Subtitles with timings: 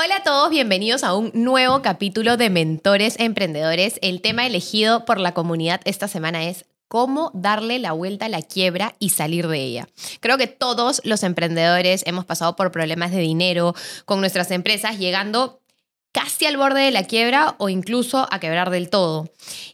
[0.00, 3.98] Hola a todos, bienvenidos a un nuevo capítulo de Mentores Emprendedores.
[4.00, 8.42] El tema elegido por la comunidad esta semana es cómo darle la vuelta a la
[8.42, 9.88] quiebra y salir de ella.
[10.20, 15.62] Creo que todos los emprendedores hemos pasado por problemas de dinero con nuestras empresas, llegando
[16.12, 19.28] casi al borde de la quiebra o incluso a quebrar del todo.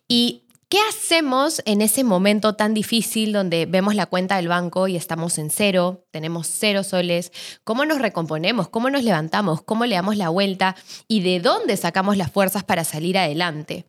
[0.09, 0.44] Y
[0.74, 5.38] ¿Qué hacemos en ese momento tan difícil donde vemos la cuenta del banco y estamos
[5.38, 7.30] en cero, tenemos cero soles?
[7.62, 8.70] ¿Cómo nos recomponemos?
[8.70, 9.62] ¿Cómo nos levantamos?
[9.62, 10.74] ¿Cómo le damos la vuelta?
[11.06, 13.87] ¿Y de dónde sacamos las fuerzas para salir adelante?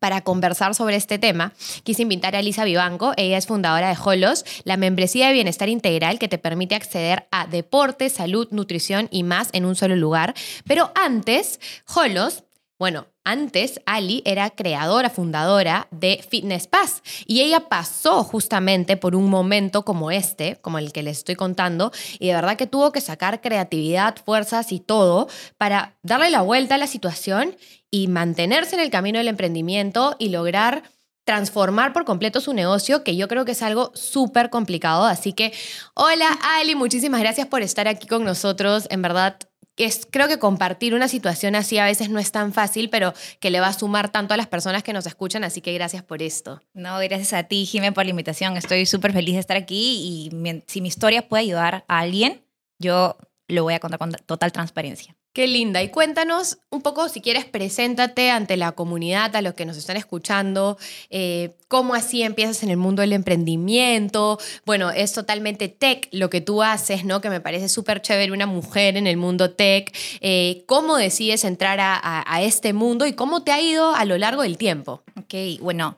[0.00, 1.52] Para conversar sobre este tema,
[1.84, 3.12] quise invitar a Elisa Vivanco.
[3.16, 7.46] Ella es fundadora de Holos, la membresía de bienestar integral que te permite acceder a
[7.46, 10.34] deporte, salud, nutrición y más en un solo lugar.
[10.66, 11.60] Pero antes,
[11.94, 12.42] Holos
[12.78, 19.28] bueno, antes Ali era creadora, fundadora de Fitness Pass y ella pasó justamente por un
[19.28, 23.02] momento como este, como el que les estoy contando, y de verdad que tuvo que
[23.02, 27.54] sacar creatividad, fuerzas y todo para darle la vuelta a la situación
[27.90, 30.82] y mantenerse en el camino del emprendimiento y lograr
[31.24, 35.04] transformar por completo su negocio, que yo creo que es algo súper complicado.
[35.04, 35.52] Así que,
[35.92, 38.86] hola Ali, muchísimas gracias por estar aquí con nosotros.
[38.88, 39.36] En verdad,
[39.78, 43.50] es, creo que compartir una situación así a veces no es tan fácil, pero que
[43.50, 46.22] le va a sumar tanto a las personas que nos escuchan, así que gracias por
[46.22, 46.60] esto.
[46.74, 48.56] No, gracias a ti, Jimé, por la invitación.
[48.56, 52.42] Estoy súper feliz de estar aquí y si mi historia puede ayudar a alguien,
[52.78, 53.16] yo
[53.48, 55.17] lo voy a contar con total transparencia.
[55.38, 55.80] Qué linda.
[55.84, 59.96] Y cuéntanos un poco, si quieres, preséntate ante la comunidad, a los que nos están
[59.96, 60.78] escuchando,
[61.10, 64.40] eh, cómo así empiezas en el mundo del emprendimiento.
[64.66, 67.20] Bueno, es totalmente tech lo que tú haces, ¿no?
[67.20, 69.96] Que me parece súper chévere una mujer en el mundo tech.
[70.20, 74.18] Eh, ¿Cómo decides entrar a, a este mundo y cómo te ha ido a lo
[74.18, 75.04] largo del tiempo?
[75.16, 75.94] Ok, bueno.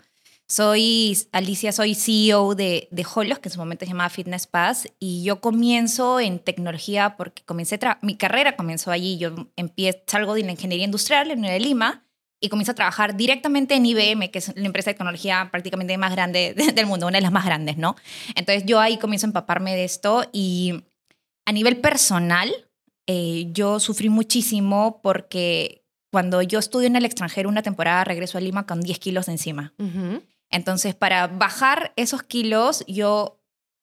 [0.51, 4.89] Soy Alicia, soy CEO de, de Holos, que en su momento se llamaba Fitness Pass,
[4.99, 9.17] y yo comienzo en tecnología porque comencé mi carrera comenzó allí.
[9.17, 12.03] Yo empiezo, salgo de la ingeniería industrial en de Lima
[12.41, 16.11] y comienzo a trabajar directamente en IBM, que es la empresa de tecnología prácticamente más
[16.11, 17.95] grande del mundo, una de las más grandes, ¿no?
[18.35, 20.83] Entonces yo ahí comienzo a empaparme de esto y
[21.47, 22.53] a nivel personal,
[23.07, 28.41] eh, yo sufrí muchísimo porque cuando yo estudio en el extranjero una temporada regreso a
[28.41, 29.73] Lima con 10 kilos encima.
[30.51, 33.41] Entonces, para bajar esos kilos, yo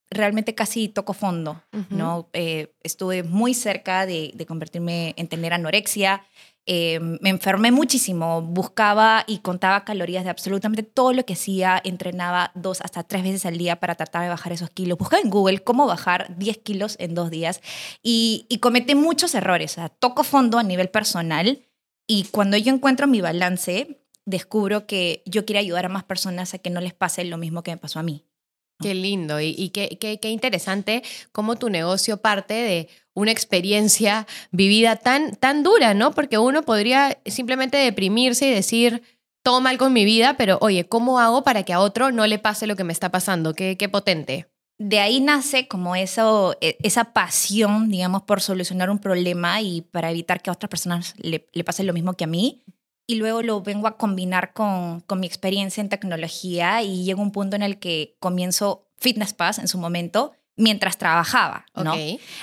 [0.10, 2.30] realmente casi toco fondo, ¿no?
[2.34, 6.24] Eh, estuve muy cerca de, convertirme en tener anorexia.
[6.66, 12.52] Eh, me enfermé muchísimo, buscaba y contaba calorías de absolutamente todo lo que hacía, entrenaba
[12.56, 14.98] dos hasta tres veces al día para tratar de bajar esos kilos.
[14.98, 17.62] Buscaba en Google cómo bajar 10 kilos en dos días
[18.04, 19.72] y, y cometí muchos errores.
[19.74, 21.62] O sea, toco fondo a nivel personal
[22.06, 26.60] y cuando yo encuentro mi balance, descubro que yo quiero ayudar a más personas a
[26.60, 28.26] que no les pase lo mismo que me pasó a mí.
[28.80, 31.02] Qué lindo y, qué, qué, qué, interesante
[31.32, 36.12] cómo tu negocio parte de una experiencia vivida tan, tan dura, ¿no?
[36.12, 39.02] Porque uno podría simplemente deprimirse y decir,
[39.42, 42.38] todo mal con mi vida, pero oye, ¿cómo hago para que a otro no le
[42.38, 43.56] pase lo que me está pasando?
[43.56, 44.48] Qué, qué potente.
[44.78, 50.12] De ahí nace como eso, e, esa pasión, digamos, por solucionar un problema y para
[50.12, 52.62] evitar que a otras personas le, le pase lo mismo que a mí
[53.08, 57.32] y luego lo vengo a combinar con, con, mi experiencia en tecnología y llega un
[57.32, 61.94] punto en el que comienzo Fitness Pass en su momento mientras trabajaba, ¿no?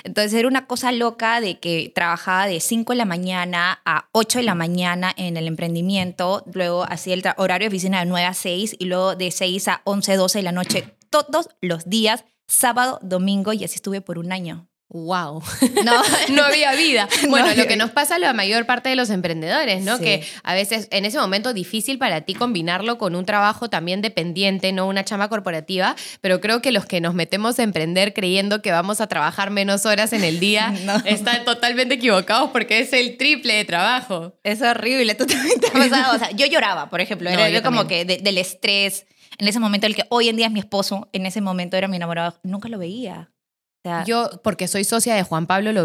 [0.04, 4.38] Entonces era una cosa loca de que trabajaba de 5 de la mañana a 8
[4.38, 8.34] de la mañana en el emprendimiento, luego hacía el horario de oficina de 9 a
[8.34, 13.00] 6 y luego de 6 a 11, 12 de la noche, todos los días, sábado,
[13.03, 15.43] domingo y así estuve por un año wow,
[15.84, 17.09] no, no había vida.
[17.28, 19.99] Bueno, lo que nos pasa a la mayor parte de los emprendedores, ¿no?
[19.99, 24.72] Que a veces en ese momento difícil para ti combinarlo con un trabajo también dependiente,
[24.72, 28.71] no una chama corporativa, pero creo que los que nos metemos a emprender creyendo que
[28.71, 30.72] vamos a trabajar menos horas en el día
[31.04, 34.39] están totalmente equivocados porque es el triple de trabajo.
[34.45, 36.15] Es horrible, totalmente pasado.
[36.15, 39.07] O sea, yo lloraba, por ejemplo, era yo como que del estrés.
[39.39, 41.89] En ese momento, el que hoy en día es mi esposo, en ese momento era
[41.89, 43.34] mi enamorado, nunca lo veía
[44.07, 45.84] yo, porque soy socia de Juan Pablo, lo,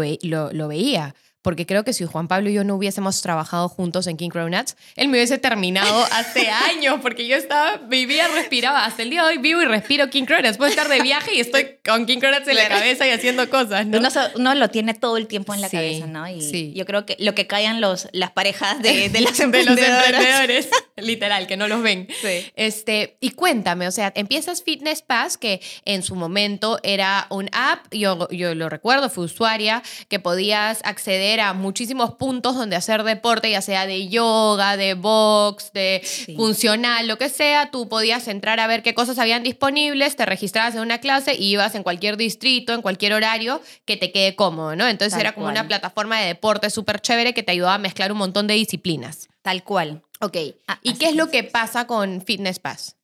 [0.52, 4.16] lo, veía porque creo que si Juan Pablo y yo no hubiésemos trabajado juntos en
[4.16, 9.10] King Cronuts, él me hubiese terminado hace años, porque yo estaba, vivía, respiraba, hasta el
[9.10, 10.58] día de hoy vivo y respiro King Cronuts.
[10.58, 13.86] Puedo estar de viaje y estoy con King Cronuts en la cabeza y haciendo cosas,
[13.86, 14.00] ¿no?
[14.36, 16.28] Uno, lo tiene todo el tiempo en la cabeza, ¿no?
[16.28, 16.72] Y sí.
[16.74, 20.68] yo creo que lo que callan los, las parejas de, de, las de los emprendedores,
[20.96, 22.08] literal, que no los ven.
[22.20, 22.50] Sí.
[22.56, 27.86] Este, y cuéntame, o sea, empiezas Fitness Pass, que en su momento era un app,
[27.92, 33.50] yo, yo lo recuerdo, fui usuaria, que podías acceder a muchísimos puntos donde hacer deporte,
[33.50, 36.02] ya sea de yoga, de box, de
[36.34, 37.70] funcional, lo que sea.
[37.70, 41.52] Tú podías entrar a ver qué cosas habían disponibles, te registrabas en una clase y
[41.52, 44.88] ibas en cualquier distrito, en cualquier horario que te quede cómodo, ¿no?
[44.88, 48.18] Entonces era como una plataforma de deporte súper chévere que te ayudaba a mezclar un
[48.18, 49.28] montón de disciplinas.
[49.42, 50.02] Tal cual.
[50.20, 50.36] Ok.
[50.66, 52.96] Ah, ¿Y qué es lo que pasa con Fitness Pass?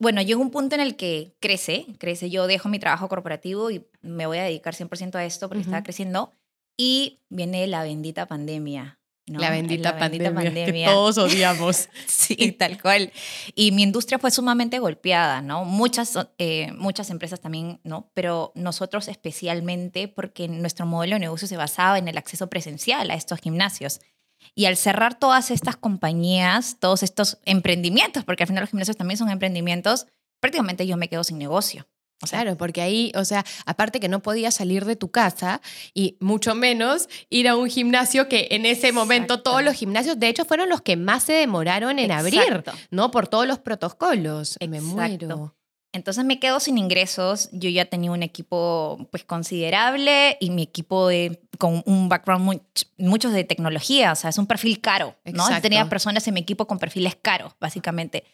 [0.00, 2.30] Bueno, llega un punto en el que crece, crece.
[2.30, 5.82] Yo dejo mi trabajo corporativo y me voy a dedicar 100% a esto porque estaba
[5.82, 6.32] creciendo.
[6.80, 8.98] Y viene la bendita pandemia.
[9.26, 11.88] La, bendita, pandemia, que todos odiamos.
[12.06, 13.12] sí, tal cual.
[13.54, 15.64] Y mi industria fue sumamente golpeada, ¿no?
[15.64, 18.10] Muchas, eh, muchas empresas también, ¿no?
[18.14, 23.14] Pero nosotros especialmente porque nuestro modelo de negocio se basaba en el acceso presencial a
[23.14, 24.00] estos gimnasios.
[24.54, 29.18] Y al cerrar todas estas compañías, todos estos emprendimientos, porque al final los gimnasios también
[29.18, 30.06] son emprendimientos,
[30.40, 31.86] prácticamente yo me quedo sin negocio
[32.20, 35.60] claro, porque ahí, o sea, aparte que no podías salir de tu casa
[35.94, 40.28] y mucho menos ir a un gimnasio que en ese momento todos los gimnasios, de
[40.28, 43.10] hecho, fueron los que más se demoraron en abrir, ¿no?
[43.10, 44.56] Por todos los protocolos.
[44.60, 44.68] Exacto.
[44.68, 45.54] Me muero.
[45.92, 47.48] Entonces me quedo sin ingresos.
[47.52, 51.08] Yo ya tenía un equipo pues considerable y mi equipo
[51.58, 52.60] con un background
[52.96, 55.44] muchos de tecnología, o sea, es un perfil caro, ¿no?
[55.60, 58.24] Tenía personas en mi equipo con perfiles caros, básicamente.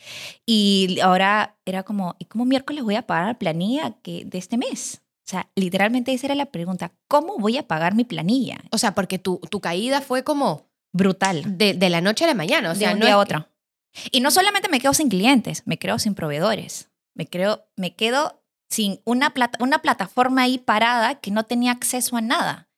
[0.46, 4.56] Y ahora era como, ¿y cómo miércoles voy a pagar la planilla que, de este
[4.56, 5.00] mes?
[5.26, 8.60] O sea, literalmente esa era la pregunta, ¿cómo voy a pagar mi planilla?
[8.70, 10.68] O sea, porque tu, tu caída fue como...
[10.92, 11.58] Brutal.
[11.58, 13.48] De, de la noche a la mañana, o sea, de un día a otro.
[14.12, 18.42] Y no solamente me quedo sin clientes, me quedo sin proveedores me, creo, me quedo
[18.68, 22.68] sin una, plata, una plataforma ahí parada que no tenía acceso a nada.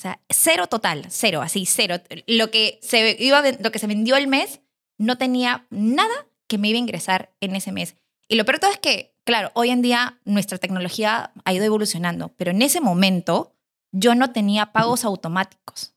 [0.00, 1.96] O sea, cero total, cero, así, cero.
[2.26, 4.62] Lo que se, iba, lo que se vendió el mes
[4.96, 7.96] no tenía nada que me iba a ingresar en ese mes.
[8.26, 12.32] Y lo peor todo es que, claro, hoy en día nuestra tecnología ha ido evolucionando,
[12.38, 13.52] pero en ese momento
[13.92, 15.92] yo no tenía pagos automáticos.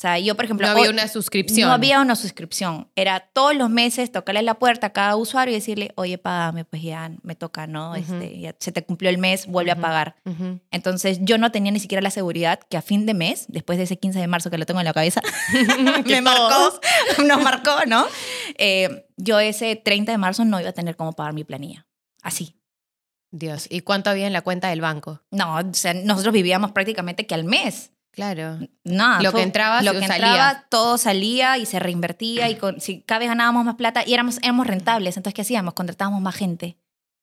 [0.00, 0.66] O sea, yo, por ejemplo...
[0.66, 1.68] No había una suscripción.
[1.68, 2.88] No había una suscripción.
[2.96, 6.80] Era todos los meses tocarle la puerta a cada usuario y decirle, oye, págame, pues
[6.80, 7.94] ya me toca, ¿no?
[7.94, 10.16] este, ya se te cumplió el mes, vuelve a pagar.
[10.70, 13.84] Entonces, yo no tenía ni siquiera la seguridad que a fin de mes, después de
[13.84, 15.20] ese 15 de marzo que lo tengo en la cabeza,
[16.06, 16.80] me marcó,
[17.26, 18.06] nos marcó, ¿no?
[18.56, 21.86] Eh, yo ese 30 de marzo no iba a tener cómo pagar mi planilla.
[22.22, 22.56] Así.
[23.32, 25.20] Dios, ¿y cuánto había en la cuenta del banco?
[25.30, 27.92] No, o sea, nosotros vivíamos prácticamente que al mes.
[28.12, 28.58] Claro.
[28.84, 29.22] Nada.
[29.22, 33.28] Lo que entraba, lo que entraba, todo salía y se reinvertía y si cada vez
[33.28, 35.16] ganábamos más plata y éramos, éramos rentables.
[35.16, 35.74] Entonces, ¿qué hacíamos?
[35.74, 36.76] Contratábamos más gente,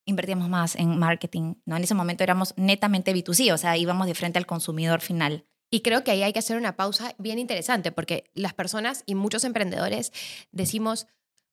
[0.05, 1.55] invertíamos más en marketing.
[1.65, 1.75] ¿no?
[1.75, 5.45] En ese momento éramos netamente B2C, o sea, íbamos de frente al consumidor final.
[5.69, 9.15] Y creo que ahí hay que hacer una pausa bien interesante porque las personas y
[9.15, 10.13] muchos emprendedores
[10.51, 11.07] decimos,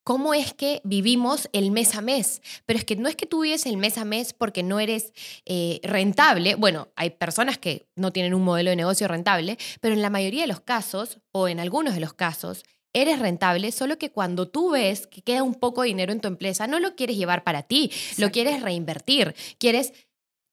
[0.05, 2.43] cómo es que vivimos el mes a mes.
[2.67, 5.13] Pero es que no es que tú vives el mes a mes porque no eres
[5.47, 6.55] eh, rentable.
[6.55, 10.43] Bueno, hay personas que no tienen un modelo de negocio rentable, pero en la mayoría
[10.43, 14.71] de los casos, o en algunos de los casos, eres rentable, solo que cuando tú
[14.71, 17.65] ves que queda un poco de dinero en tu empresa, no lo quieres llevar para
[17.65, 19.93] ti, lo quieres reinvertir, quieres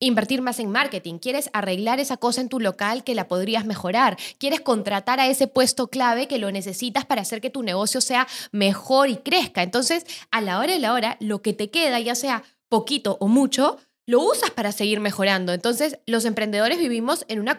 [0.02, 4.18] invertir más en marketing, quieres arreglar esa cosa en tu local que la podrías mejorar,
[4.38, 8.28] quieres contratar a ese puesto clave que lo necesitas para hacer que tu negocio sea
[8.52, 9.64] mejor y crezca.
[9.64, 13.28] Entonces, a la hora de la hora, lo que te queda, ya sea poquito o
[13.28, 13.78] mucho,
[14.08, 15.54] lo usas para seguir mejorando.
[15.54, 17.58] Entonces, los emprendedores vivimos en una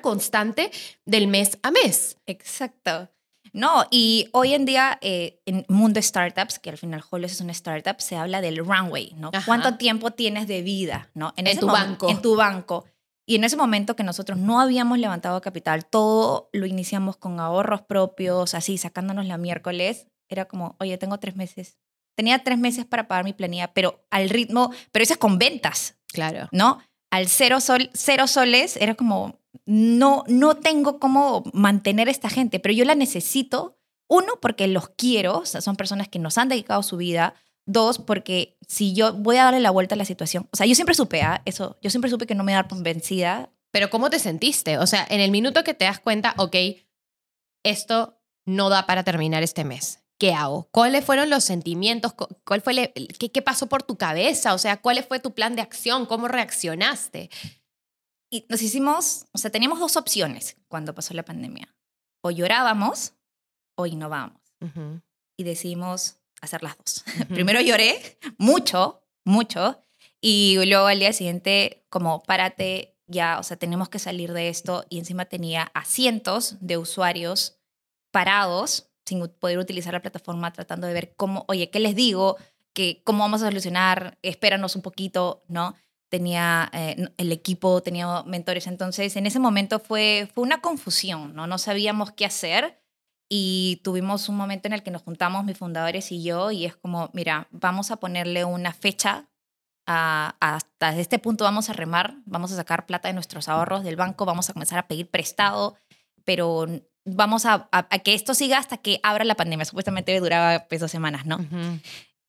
[0.00, 0.70] constante
[1.04, 2.16] del mes a mes.
[2.26, 3.13] Exacto.
[3.54, 7.52] No, y hoy en día eh, en mundo startups, que al final Holos es una
[7.52, 9.30] startup, se habla del runway, ¿no?
[9.46, 11.32] ¿Cuánto tiempo tienes de vida, ¿no?
[11.36, 12.10] En, tu banco.
[12.10, 12.84] En tu banco.
[13.24, 17.82] Y en ese momento que nosotros no habíamos levantado capital, todo lo iniciamos con ahorros
[17.82, 21.78] propios, así, sacándonos la miércoles, era como, oye, tengo tres meses.
[22.16, 25.96] Tenía tres meses para pagar mi planilla, pero al ritmo, pero eso es con ventas.
[26.08, 26.48] Claro.
[26.50, 26.80] ¿No?
[27.14, 32.58] Al cero, sol, cero soles era como, no, no tengo cómo mantener a esta gente,
[32.58, 33.78] pero yo la necesito.
[34.08, 37.34] Uno, porque los quiero, son personas que nos han dedicado su vida.
[37.66, 40.74] Dos, porque si yo voy a darle la vuelta a la situación, o sea, yo
[40.74, 41.40] siempre supe ¿ah?
[41.44, 43.48] eso, yo siempre supe que no me dar por vencida.
[43.70, 44.78] Pero ¿cómo te sentiste?
[44.78, 46.56] O sea, en el minuto que te das cuenta, ok,
[47.62, 50.03] esto no da para terminar este mes.
[50.18, 50.68] ¿Qué hago?
[50.70, 52.14] ¿Cuáles fueron los sentimientos?
[52.44, 54.54] ¿Cuál fue qué, ¿Qué pasó por tu cabeza?
[54.54, 56.06] O sea, ¿cuál fue tu plan de acción?
[56.06, 57.30] ¿Cómo reaccionaste?
[58.34, 61.72] y nos hicimos, o sea, teníamos dos opciones cuando pasó la pandemia.
[62.20, 63.14] O llorábamos
[63.76, 64.42] o innovábamos.
[65.36, 67.04] Y decidimos hacer las dos.
[67.28, 69.80] Primero lloré mucho, mucho.
[70.20, 74.84] Y luego al día siguiente, como párate, ya, o sea, tenemos que salir de esto.
[74.88, 77.60] Y encima tenía a cientos de usuarios
[78.10, 82.36] parados sin poder utilizar la plataforma, tratando de ver cómo, oye, ¿qué les digo?
[82.72, 84.18] que ¿Cómo vamos a solucionar?
[84.22, 85.74] Espéranos un poquito, ¿no?
[86.08, 88.66] Tenía eh, el equipo, tenía mentores.
[88.66, 91.46] Entonces, en ese momento fue, fue una confusión, ¿no?
[91.46, 92.80] No sabíamos qué hacer.
[93.28, 96.76] Y tuvimos un momento en el que nos juntamos, mis fundadores y yo, y es
[96.76, 99.28] como, mira, vamos a ponerle una fecha.
[99.86, 103.96] a- hasta este punto vamos a remar, vamos a sacar plata de nuestros ahorros del
[103.96, 105.76] banco, vamos a comenzar a pedir prestado,
[106.24, 106.66] pero
[107.04, 109.64] vamos a, a- a que esto siga hasta que abra la pandemia.
[109.64, 111.38] Supuestamente duraba pues, dos semanas, ¿no?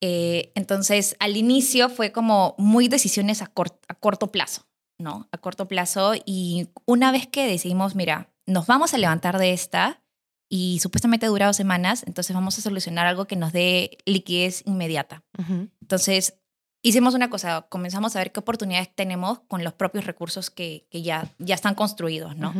[0.01, 4.67] Eh, entonces, al inicio fue como muy decisiones a, cort- a corto plazo,
[4.99, 5.27] ¿no?
[5.31, 6.13] A corto plazo.
[6.25, 10.01] Y una vez que decidimos, mira, nos vamos a levantar de esta
[10.49, 15.23] y supuestamente dura dos semanas, entonces vamos a solucionar algo que nos dé liquidez inmediata.
[15.81, 16.37] Entonces,
[16.83, 21.01] hicimos una cosa, comenzamos a ver qué oportunidades tenemos con los propios recursos que, que
[21.01, 22.53] ya, ya están construidos, ¿no?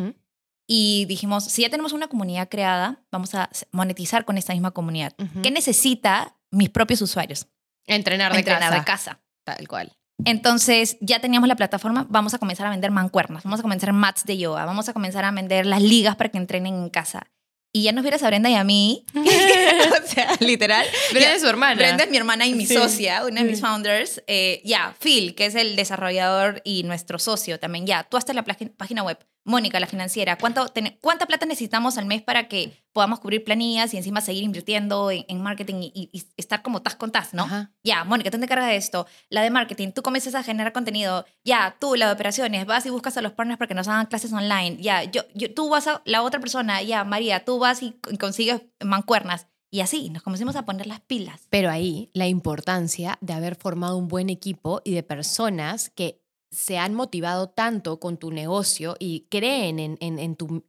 [0.67, 5.13] Y dijimos, si ya tenemos una comunidad creada, vamos a monetizar con esta misma comunidad.
[5.19, 5.41] Ujú.
[5.41, 7.47] ¿Qué necesita mis propios usuarios?
[7.85, 8.79] Entrenar de Entrenar casa.
[8.79, 9.19] de casa.
[9.45, 9.93] Tal cual.
[10.23, 14.23] Entonces, ya teníamos la plataforma, vamos a comenzar a vender mancuernas, vamos a comenzar mats
[14.25, 17.27] de yoga, vamos a comenzar a vender las ligas para que entrenen en casa.
[17.73, 20.85] Y ya nos vieras a Brenda y a mí, o sea, literal.
[21.11, 21.75] Brenda Ya, es su hermana.
[21.75, 22.73] Brenda es mi hermana y mi Sí.
[22.73, 24.23] socia, una de mis founders.
[24.27, 27.85] Eh, ya, Phil, que es el desarrollador y nuestro socio también.
[27.85, 29.19] Ya, tú hasta la página web.
[29.45, 30.37] Mónica, la financiera.
[30.37, 34.43] ¿Cuánto ten- ¿Cuánta plata necesitamos al mes para que podamos cubrir planillas y encima seguir
[34.43, 37.43] invirtiendo en, en marketing y, y- y estar como tas con tas, ¿no?
[37.43, 37.71] Ajá.
[37.83, 39.05] Ya, Mónica, tú te encargas de esto.
[39.29, 41.25] La de marketing, tú comienzas a generar contenido.
[41.43, 44.07] Ya, tú, la de operaciones, vas y buscas a los partners para que nos hagan
[44.07, 44.77] clases online.
[44.81, 46.81] Ya, yo, yo, tú vas a la otra persona.
[46.81, 49.47] Ya, María, tú vas y consigues mancuernas.
[49.71, 51.41] Y así, nos comenzamos a poner las pilas.
[51.49, 56.21] Pero ahí la importancia de haber formado un buen equipo y de personas que
[56.55, 60.63] se han motivado tanto con tu negocio y creen en, tu,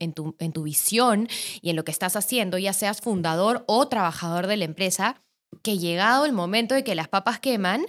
[0.52, 1.28] tu visión
[1.62, 5.22] y en lo que estás haciendo, ya seas fundador o trabajador de la empresa,
[5.62, 7.86] que llegado el momento de que las papas queman,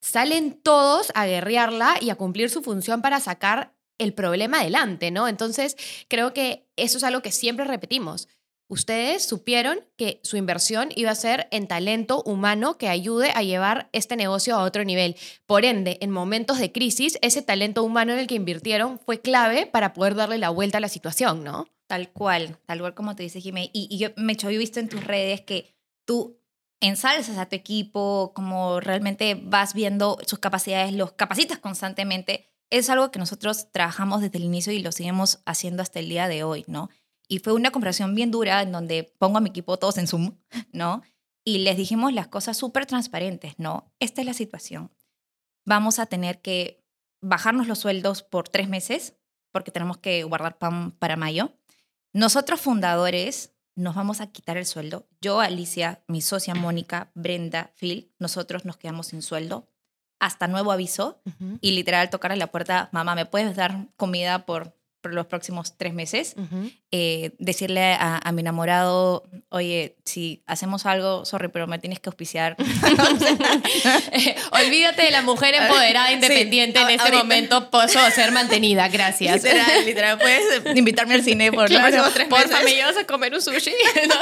[0.00, 5.28] salen todos a guerrearla y a cumplir su función para sacar el problema adelante, ¿no?
[5.28, 5.76] Entonces,
[6.08, 8.28] creo que eso es algo que siempre repetimos.
[8.70, 13.88] Ustedes supieron que su inversión iba a ser en talento humano que ayude a llevar
[13.92, 15.16] este negocio a otro nivel.
[15.44, 19.66] Por ende, en momentos de crisis, ese talento humano en el que invirtieron fue clave
[19.66, 21.66] para poder darle la vuelta a la situación, ¿no?
[21.88, 23.70] Tal cual, tal cual como te dice Jimé.
[23.72, 25.74] Y, y yo, me he visto en tus redes que
[26.04, 26.38] tú
[26.78, 32.46] ensalzas a tu equipo, como realmente vas viendo sus capacidades, los capacitas constantemente.
[32.70, 36.28] Es algo que nosotros trabajamos desde el inicio y lo seguimos haciendo hasta el día
[36.28, 36.88] de hoy, ¿no?
[37.30, 40.36] Y fue una conversación bien dura en donde pongo a mi equipo todos en Zoom,
[40.72, 41.02] ¿no?
[41.44, 43.92] Y les dijimos las cosas súper transparentes, ¿no?
[44.00, 44.90] Esta es la situación.
[45.64, 46.84] Vamos a tener que
[47.20, 49.14] bajarnos los sueldos por tres meses
[49.52, 51.52] porque tenemos que guardar pan para mayo.
[52.12, 55.06] Nosotros fundadores nos vamos a quitar el sueldo.
[55.20, 59.68] Yo, Alicia, mi socia Mónica, Brenda, Phil, nosotros nos quedamos sin sueldo
[60.18, 61.22] hasta nuevo aviso
[61.62, 65.76] y literal tocar a la puerta, mamá, ¿me puedes dar comida por, por los próximos
[65.78, 66.34] tres meses?
[66.92, 72.08] Eh, decirle a, a mi enamorado, oye, si hacemos algo, sorry, pero me tienes que
[72.10, 72.56] auspiciar.
[74.12, 78.32] Eh, Olvídate de la mujer empoderada Sí, independiente en a- este ahorita- momento, a ser
[78.32, 79.42] mantenida, gracias.
[79.42, 82.46] literal, literal, puedes invitarme al cine por los Claro, próximos tres meses.
[82.48, 83.70] porfa, me llevas a comer un sushi.
[84.08, 84.14] ¿no?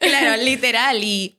[0.00, 1.02] Claro, literal.
[1.02, 1.38] Y,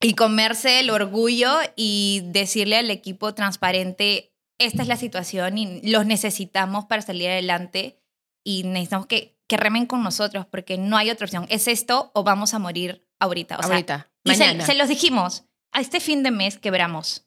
[0.00, 4.29] y comerse el orgullo y decirle al equipo transparente,
[4.60, 8.00] esta es la situación y los necesitamos para salir adelante
[8.44, 11.46] y necesitamos que, que remen con nosotros porque no hay otra opción.
[11.48, 13.56] Es esto o vamos a morir ahorita.
[13.58, 14.64] O sea, Ahorita, y se, mañana.
[14.66, 17.26] se los dijimos, a este fin de mes quebramos,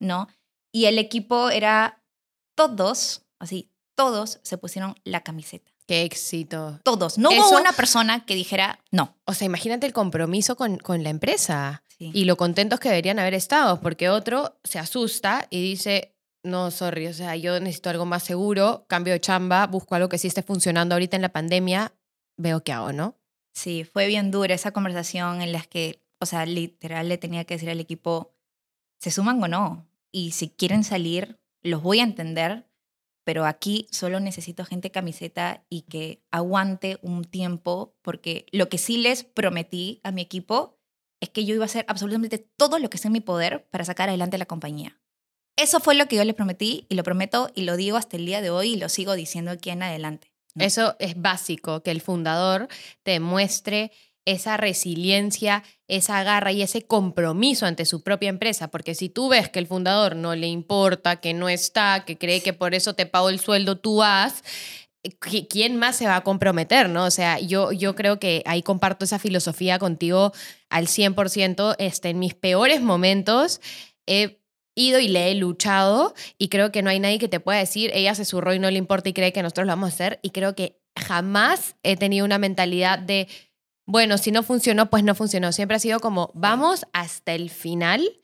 [0.00, 0.28] ¿no?
[0.72, 2.02] Y el equipo era
[2.54, 5.70] todos, así, todos se pusieron la camiseta.
[5.86, 6.80] Qué éxito.
[6.82, 7.16] Todos.
[7.18, 9.16] No Eso- hubo una persona que dijera no.
[9.24, 12.10] O sea, imagínate el compromiso con, con la empresa Sí.
[12.12, 16.14] y lo contentos que deberían haber estado, porque otro se asusta y dice,
[16.46, 20.18] no, sorry, o sea, yo necesito algo más seguro, cambio de chamba, busco algo que
[20.18, 21.92] sí esté funcionando ahorita en la pandemia,
[22.36, 23.16] veo qué hago, ¿no?
[23.52, 27.54] Sí, fue bien dura esa conversación en la que, o sea, literal le tenía que
[27.54, 28.34] decir al equipo,
[28.98, 29.86] ¿se suman o no?
[30.12, 32.66] Y si quieren salir, los voy a entender,
[33.24, 38.98] pero aquí solo necesito gente camiseta y que aguante un tiempo, porque lo que sí
[38.98, 40.78] les prometí a mi equipo
[41.20, 43.84] es que yo iba a hacer absolutamente todo lo que esté en mi poder para
[43.84, 45.00] sacar adelante la compañía.
[45.56, 48.26] Eso fue lo que yo les prometí y lo prometo y lo digo hasta el
[48.26, 50.30] día de hoy y lo sigo diciendo aquí en adelante.
[50.58, 52.68] Eso es básico, que el fundador
[53.02, 53.92] te muestre
[54.24, 59.48] esa resiliencia, esa garra y ese compromiso ante su propia empresa, porque si tú ves
[59.48, 63.06] que el fundador no le importa, que no está, que cree que por eso te
[63.06, 64.42] pago el sueldo, tú vas,
[65.48, 67.04] ¿quién más se va a comprometer, no?
[67.04, 70.32] O sea, yo, yo creo que ahí comparto esa filosofía contigo
[70.70, 73.60] al 100%, este, en mis peores momentos
[74.06, 74.40] he
[74.76, 77.90] ido y le he luchado y creo que no hay nadie que te pueda decir,
[77.92, 80.20] ella se surró y no le importa y cree que nosotros lo vamos a hacer
[80.22, 83.26] y creo que jamás he tenido una mentalidad de
[83.86, 85.52] bueno, si no funcionó, pues no funcionó.
[85.52, 88.20] Siempre ha sido como, vamos hasta el final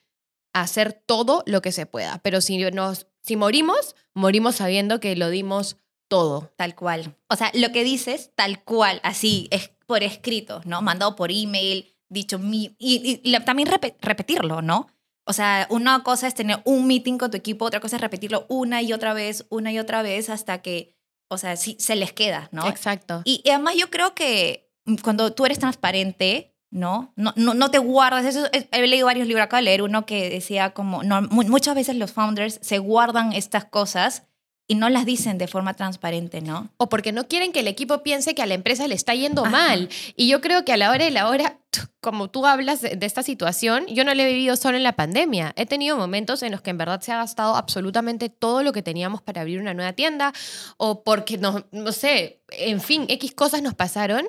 [0.52, 2.18] a hacer todo lo que se pueda.
[2.18, 5.76] Pero si, nos, si morimos, morimos sabiendo que lo dimos
[6.09, 6.52] todo.
[6.56, 7.16] Tal cual.
[7.28, 10.82] O sea, lo que dices, tal cual, así, es por escrito, ¿no?
[10.82, 13.68] Mandado por email, dicho, y, y, también
[14.00, 14.88] repetirlo, ¿no?
[15.25, 18.47] O sea, una cosa es tener un meeting con tu equipo, otra cosa es repetirlo
[18.49, 20.97] una y otra vez, una y otra vez hasta que,
[21.29, 22.69] o sea, sí, se les queda, ¿no?
[22.69, 23.23] Exacto.
[23.25, 27.12] y además yo creo que cuando tú eres transparente, ¿no?
[27.17, 28.25] No, no, no te guardas.
[28.25, 32.12] Eso, he leído varios libros acá, leer uno que decía como, no, muchas veces los
[32.12, 34.25] founders se guardan estas cosas
[34.67, 36.71] y no las dicen de forma transparente, ¿no?
[36.79, 39.45] O porque no quieren que el equipo piense que a la empresa le está yendo
[39.45, 39.91] mal.
[40.17, 41.59] Y yo creo que a la hora de la hora,
[42.00, 45.52] como tú hablas de, esta situación, yo no la he vivido solo en la pandemia.
[45.57, 48.83] He tenido momentos en los que en verdad se ha gastado absolutamente todo lo que
[48.83, 50.33] teníamos para abrir una nueva tienda
[50.76, 54.26] o porque, no, no sé, en fin, X cosas nos pasaron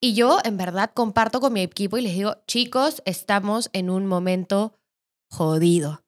[0.00, 4.06] y yo en verdad comparto con mi equipo y les digo, chicos, estamos en un
[4.06, 4.74] momento
[5.30, 6.02] jodido.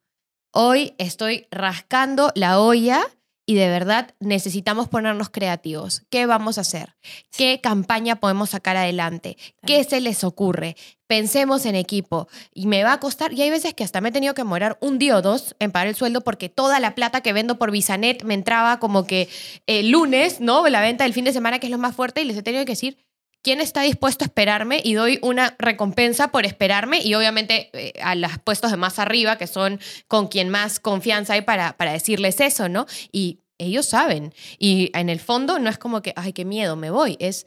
[0.52, 3.06] Hoy estoy rascando la olla
[3.46, 6.02] y de verdad necesitamos ponernos creativos.
[6.10, 6.96] ¿Qué vamos a hacer?
[7.30, 9.36] ¿Qué campaña podemos sacar adelante?
[9.64, 10.76] ¿Qué se les ocurre?
[11.06, 12.26] Pensemos en equipo.
[12.52, 14.76] Y me va a costar, y hay veces que hasta me he tenido que morar
[14.80, 17.70] un día o dos en pagar el sueldo porque toda la plata que vendo por
[17.70, 19.28] Visanet me entraba como que
[19.66, 20.66] el lunes, ¿no?
[20.68, 22.64] La venta del fin de semana, que es lo más fuerte, y les he tenido
[22.64, 23.05] que decir,
[23.46, 28.16] quién está dispuesto a esperarme y doy una recompensa por esperarme y obviamente eh, a
[28.16, 32.40] los puestos de más arriba, que son con quien más confianza hay para, para decirles
[32.40, 32.86] eso, ¿no?
[33.12, 34.34] Y ellos saben.
[34.58, 37.16] Y en el fondo no es como que, ay, qué miedo, me voy.
[37.20, 37.46] Es,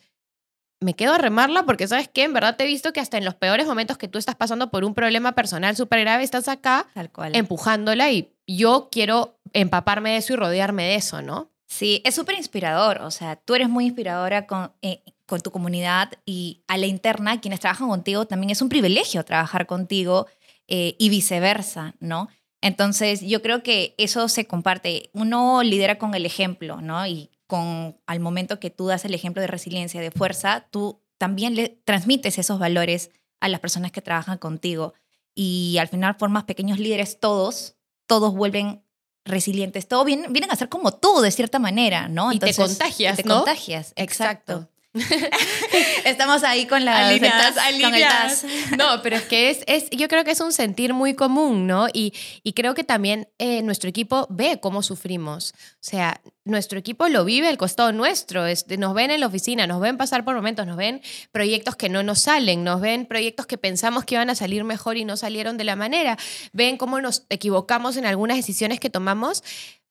[0.79, 2.23] me quedo a remarla porque, ¿sabes qué?
[2.23, 4.71] En verdad te he visto que hasta en los peores momentos que tú estás pasando
[4.71, 7.35] por un problema personal súper grave, estás acá Tal cual.
[7.35, 11.51] empujándola y yo quiero empaparme de eso y rodearme de eso, ¿no?
[11.67, 13.01] Sí, es súper inspirador.
[13.01, 17.39] O sea, tú eres muy inspiradora con, eh, con tu comunidad y a la interna,
[17.39, 20.27] quienes trabajan contigo, también es un privilegio trabajar contigo
[20.67, 22.27] eh, y viceversa, ¿no?
[22.61, 25.09] Entonces, yo creo que eso se comparte.
[25.13, 27.07] Uno lidera con el ejemplo, ¿no?
[27.07, 31.55] Y con al momento que tú das el ejemplo de resiliencia, de fuerza, tú también
[31.55, 34.93] le transmites esos valores a las personas que trabajan contigo.
[35.33, 38.83] Y al final formas pequeños líderes todos, todos vuelven
[39.25, 42.33] resilientes, todos vienen, vienen a ser como tú, de cierta manera, ¿no?
[42.33, 43.37] y te contagias, te ¿no?
[43.37, 44.67] contagias, exacto.
[46.05, 48.43] Estamos ahí con las alineadas,
[48.77, 51.87] No, pero es que es, es, yo creo que es un sentir muy común, ¿no?
[51.93, 55.53] Y, y creo que también eh, nuestro equipo ve cómo sufrimos.
[55.73, 58.45] O sea, nuestro equipo lo vive al costado nuestro.
[58.79, 62.01] nos ven en la oficina, nos ven pasar por momentos, nos ven proyectos que no
[62.01, 65.57] nos salen, nos ven proyectos que pensamos que iban a salir mejor y no salieron
[65.57, 66.17] de la manera.
[66.51, 69.43] Ven cómo nos equivocamos en algunas decisiones que tomamos,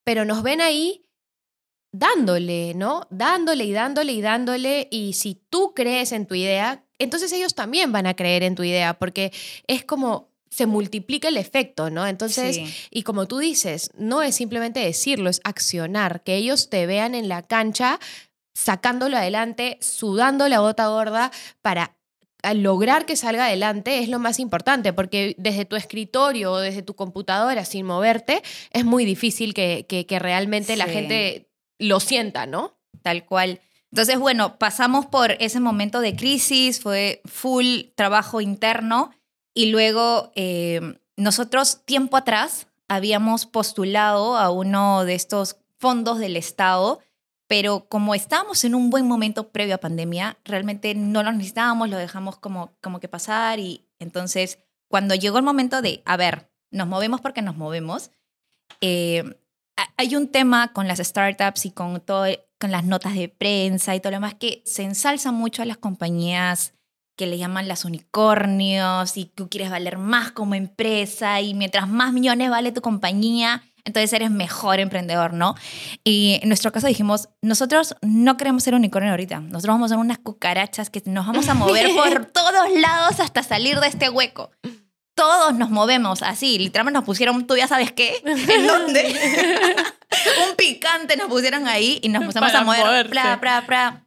[0.02, 1.07] pero nos ven ahí
[1.92, 3.06] dándole, ¿no?
[3.10, 4.88] Dándole y dándole y dándole.
[4.90, 8.62] Y si tú crees en tu idea, entonces ellos también van a creer en tu
[8.62, 9.32] idea, porque
[9.66, 12.06] es como se multiplica el efecto, ¿no?
[12.06, 12.58] Entonces,
[12.90, 17.28] y como tú dices, no es simplemente decirlo, es accionar, que ellos te vean en
[17.28, 18.00] la cancha
[18.54, 21.30] sacándolo adelante, sudando la gota gorda
[21.62, 21.96] para
[22.54, 26.94] lograr que salga adelante es lo más importante, porque desde tu escritorio o desde tu
[26.94, 31.47] computadora sin moverte es muy difícil que, que, realmente la gente
[31.78, 32.76] lo sienta, ¿no?
[33.02, 33.60] Tal cual.
[33.90, 39.12] Entonces, bueno, pasamos por ese momento de crisis, fue full trabajo interno
[39.54, 47.00] y luego eh, nosotros tiempo atrás habíamos postulado a uno de estos fondos del Estado,
[47.46, 51.96] pero como estábamos en un buen momento previo a pandemia, realmente no lo necesitábamos, lo
[51.96, 56.88] dejamos como, como que pasar y entonces cuando llegó el momento de, a ver, nos
[56.88, 58.10] movemos porque nos movemos,
[58.80, 59.38] eh,
[59.96, 62.26] hay un tema con las startups y con, todo,
[62.58, 65.76] con las notas de prensa y todo lo demás que se ensalza mucho a las
[65.76, 66.74] compañías
[67.16, 72.12] que le llaman las unicornios y tú quieres valer más como empresa y mientras más
[72.12, 75.56] millones vale tu compañía, entonces eres mejor emprendedor, ¿no?
[76.04, 79.98] Y en nuestro caso dijimos, nosotros no queremos ser unicornio ahorita, nosotros vamos a ser
[79.98, 84.50] unas cucarachas que nos vamos a mover por todos lados hasta salir de este hueco.
[85.18, 86.60] Todos nos movemos así.
[86.60, 89.02] Literalmente nos pusieron, tú ya sabes qué, en dónde.
[90.48, 93.10] un picante nos pusieron ahí y nos Para a mover.
[93.10, 94.04] Pra, pra, pra.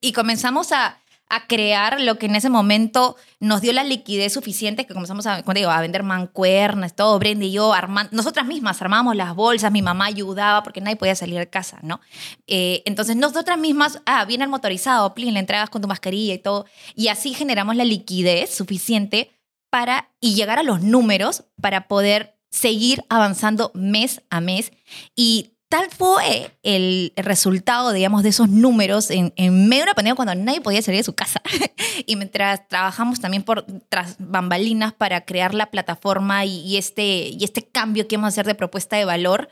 [0.00, 4.84] Y comenzamos a, a crear lo que en ese momento nos dio la liquidez suficiente
[4.84, 8.82] que comenzamos a, como digo, a vender mancuernas, todo, Brenda y yo, armando, nosotras mismas
[8.82, 12.00] armábamos las bolsas, mi mamá ayudaba porque nadie podía salir de casa, ¿no?
[12.48, 16.38] Eh, entonces nosotras mismas, ah, viene el motorizado, plin, le entregas con tu mascarilla y
[16.38, 16.66] todo,
[16.96, 19.37] y así generamos la liquidez suficiente
[19.70, 24.72] para, y llegar a los números para poder seguir avanzando mes a mes
[25.14, 30.14] y tal fue el resultado, digamos, de esos números en, en medio de una pandemia
[30.14, 31.42] cuando nadie podía salir de su casa.
[32.06, 37.64] y mientras trabajamos también por tras bambalinas para crear la plataforma y, este, y este
[37.66, 39.50] cambio que vamos a hacer de propuesta de valor,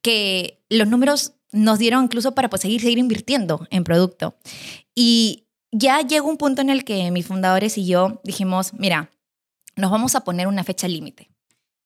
[0.00, 4.34] que los números nos dieron incluso para pues, seguir, seguir invirtiendo en producto.
[4.94, 9.10] Y ya llegó un punto en el que mis fundadores y yo dijimos, mira,
[9.76, 11.30] nos vamos a poner una fecha límite.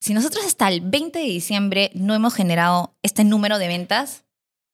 [0.00, 4.24] Si nosotros hasta el 20 de diciembre no hemos generado este número de ventas,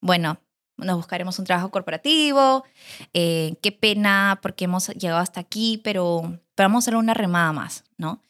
[0.01, 0.39] bueno,
[0.77, 2.65] nos buscaremos un trabajo corporativo,
[3.13, 7.85] eh, qué pena porque hemos llegado hasta aquí, pero, vamos a hacer una remada más,
[7.97, 8.21] ¿no?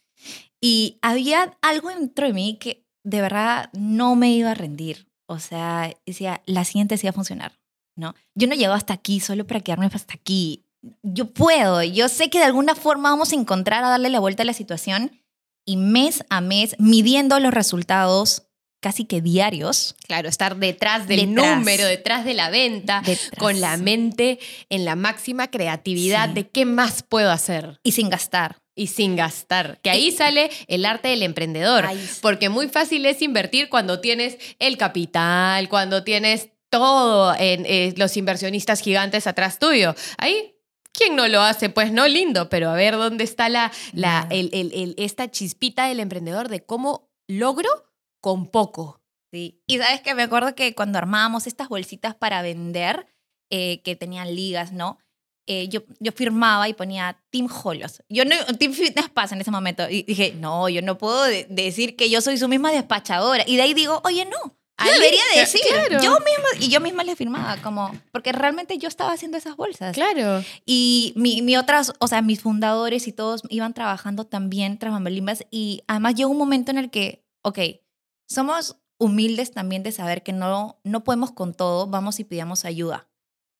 [0.61, 5.09] Y había algo dentro de mí que de verdad no me iba a rendir.
[5.27, 7.59] O sea, decía, la siguiente sí va a funcionar,
[7.97, 8.15] ¿no?
[8.35, 10.65] Yo no llego hasta aquí solo para quedarme hasta aquí.
[11.03, 14.43] Yo puedo, yo sé que de alguna forma vamos a encontrar a darle la vuelta
[14.43, 15.21] a la situación
[15.65, 18.49] y mes a mes, midiendo los resultados
[18.81, 19.95] casi que diarios.
[20.09, 21.57] Claro, estar detrás del Detrás.
[21.59, 23.31] número, detrás de la venta, Detrás.
[23.39, 24.41] con la mente
[24.71, 26.35] en la máxima creatividad Sí.
[26.35, 28.57] de qué más puedo hacer Y sin gastar.
[28.75, 29.79] y sin gastar.
[29.83, 31.87] Que ahí sale el arte del emprendedor.
[32.23, 38.17] Porque muy fácil es invertir cuando tienes el capital, cuando tienes todo en eh, los
[38.17, 39.95] inversionistas gigantes atrás tuyo.
[40.19, 40.52] Ahí,
[40.93, 41.69] ¿quién no lo hace?
[41.71, 45.87] Pues no lindo, pero a ver dónde está la, la, el- el- el- esta chispita
[45.87, 47.69] del emprendedor de cómo logro
[48.21, 49.01] con poco.
[49.33, 49.63] Sí.
[49.67, 53.07] Y sabes que me acuerdo que cuando armábamos estas bolsitas para vender,
[53.51, 54.99] eh, que tenían ligas, ¿no?
[55.49, 58.03] Eh, yo, yo firmaba y ponía Team Holos.
[58.09, 59.89] Yo no, Team Fitness Pass en ese momento.
[59.91, 63.43] Y dije, no, yo no puedo de- decir que yo soy su misma despachadora.
[63.47, 64.57] Y de ahí digo, oye, no.
[64.85, 65.61] Yo debería decir.
[65.69, 66.03] claro.
[66.03, 69.95] Yo misma, y yo misma le firmaba, como, porque realmente yo estaba haciendo esas bolsas.
[69.95, 70.45] Claro.
[70.65, 75.45] Y mi, mi otras, o sea, mis fundadores y todos iban trabajando también tras bambalinas
[75.51, 77.59] y además llegó un momento en el que, ok,
[78.29, 83.09] somos humildes también de saber que no, no podemos con todo, vamos y pidamos ayuda.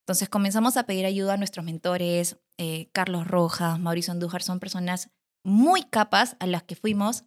[0.03, 5.11] Entonces comenzamos a pedir ayuda a nuestros mentores, eh, Carlos Rojas, Mauricio Andújar, son personas
[5.45, 7.25] muy capas a las que fuimos,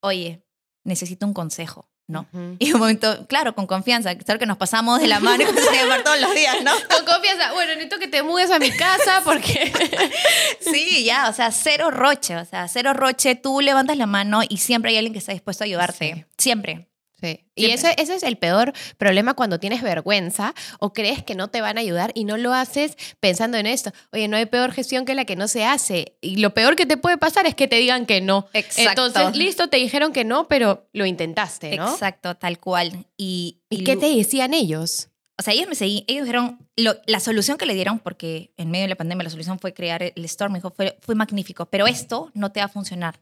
[0.00, 0.44] oye,
[0.84, 2.26] necesito un consejo, ¿no?
[2.32, 2.56] Ujú.
[2.58, 5.72] Y un momento, claro, con confianza, claro que nos pasamos de la mano y nos
[5.72, 6.70] llevar todos los días, ¿no?
[6.94, 7.52] Con confianza.
[7.52, 9.72] Bueno, necesito que te mudes a mi casa porque...
[10.60, 14.58] Sí, ya, o sea, cero roche, o sea, cero roche, tú levantas la mano y
[14.58, 16.24] siempre hay alguien que está dispuesto a ayudarte, Sí.
[16.38, 16.88] siempre.
[17.24, 17.40] Sí.
[17.56, 21.60] Y ese, ese es el peor problema cuando tienes vergüenza o crees que no te
[21.60, 23.92] van a ayudar y no lo haces pensando en esto.
[24.12, 26.16] Oye, no hay peor gestión que la que no se hace.
[26.20, 28.48] Y lo peor que te puede pasar es que te digan que no.
[28.52, 29.06] Exacto.
[29.06, 31.92] Entonces, listo, te dijeron que no, pero lo intentaste, ¿no?
[31.92, 33.06] Exacto, tal cual.
[33.16, 35.08] Y, ¿Y qué te decían ellos?
[35.36, 38.70] O sea, ellos me seguían, ellos dijeron, lo- la solución que le dieron, porque en
[38.70, 41.66] medio de la pandemia la solución fue crear el store, me dijo, fue, fue magnífico,
[41.66, 43.20] pero esto no te va a funcionar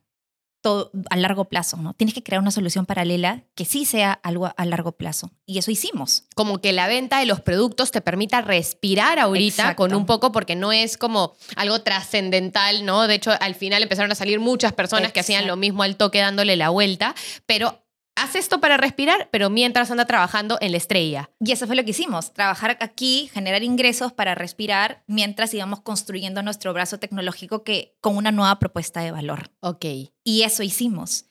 [0.62, 1.92] todo a largo plazo, ¿no?
[1.92, 5.30] Tienes que crear una solución paralela que sí sea algo a largo plazo.
[5.44, 6.24] Y eso hicimos.
[6.34, 9.82] Como que la venta de los productos te permita respirar ahorita Exacto.
[9.82, 13.06] con un poco, porque no es como algo trascendental, ¿no?
[13.08, 16.20] De hecho, al final empezaron a salir muchas personas que hacían lo mismo al toque
[16.20, 17.81] dándole la vuelta, pero
[18.16, 21.30] haz esto para respirar, pero mientras anda trabajando en la estrella.
[21.40, 26.42] Y eso fue lo que hicimos, trabajar aquí, generar ingresos para respirar mientras íbamos construyendo
[26.42, 29.50] nuestro brazo tecnológico que, con una nueva propuesta de valor.
[29.60, 29.84] Ok.
[30.24, 31.26] Y eso hicimos.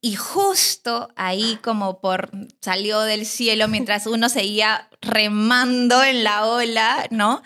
[0.00, 7.06] Y justo ahí como por salió del cielo mientras uno seguía remando en la ola,
[7.10, 7.42] ¿no?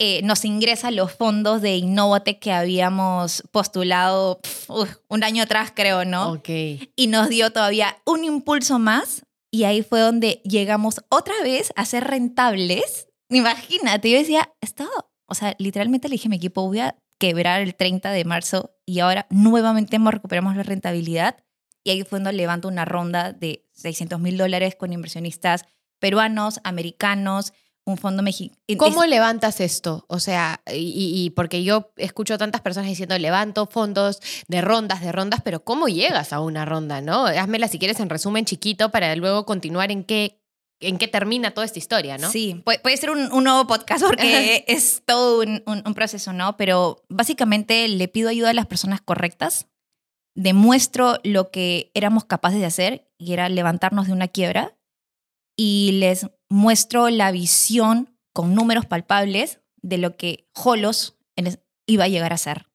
[0.00, 4.66] Eh, nos ingresa los fondos de Innovotech que habíamos postulado pf,
[5.08, 6.32] un año atrás, creo, ¿no?
[6.32, 6.48] Ok.
[6.96, 11.84] y nos dio todavía un impulso más y ahí fue donde llegamos otra vez a
[11.84, 13.06] ser rentables.
[13.30, 14.88] Imagínate, yo decía, esto,
[15.26, 18.74] o sea, literalmente le dije a mi equipo, voy a quebrar el 30 de marzo
[18.84, 21.36] y ahora nuevamente hemos- recuperamos la rentabilidad
[21.84, 25.64] y ahí fue donde levanto una ronda de 600 mil dólares con inversionistas
[26.00, 27.52] peruanos, americanos,
[27.86, 28.58] un fondo mexicano.
[28.78, 30.04] ¿Cómo levantas esto?
[30.08, 35.02] O sea, y, y- y porque yo escucho tantas personas diciendo levanto fondos de rondas,
[35.02, 37.26] de rondas, pero ¿cómo llegas a una ronda, no?
[37.26, 40.40] Házmela si quieres en resumen chiquito para luego continuar en qué,
[40.80, 42.30] en qué termina toda esta historia, ¿no?
[42.30, 46.32] Sí, puede, puede ser un, un nuevo podcast porque es todo un, un- un proceso,
[46.32, 46.56] ¿no?
[46.56, 49.66] Pero básicamente le pido ayuda a las personas correctas
[50.36, 54.76] demuestro lo que éramos capaces de hacer y era levantarnos de una quiebra
[55.56, 61.16] y les muestro la visión con números palpables de lo que Holos
[61.86, 62.66] iba a llegar a ser.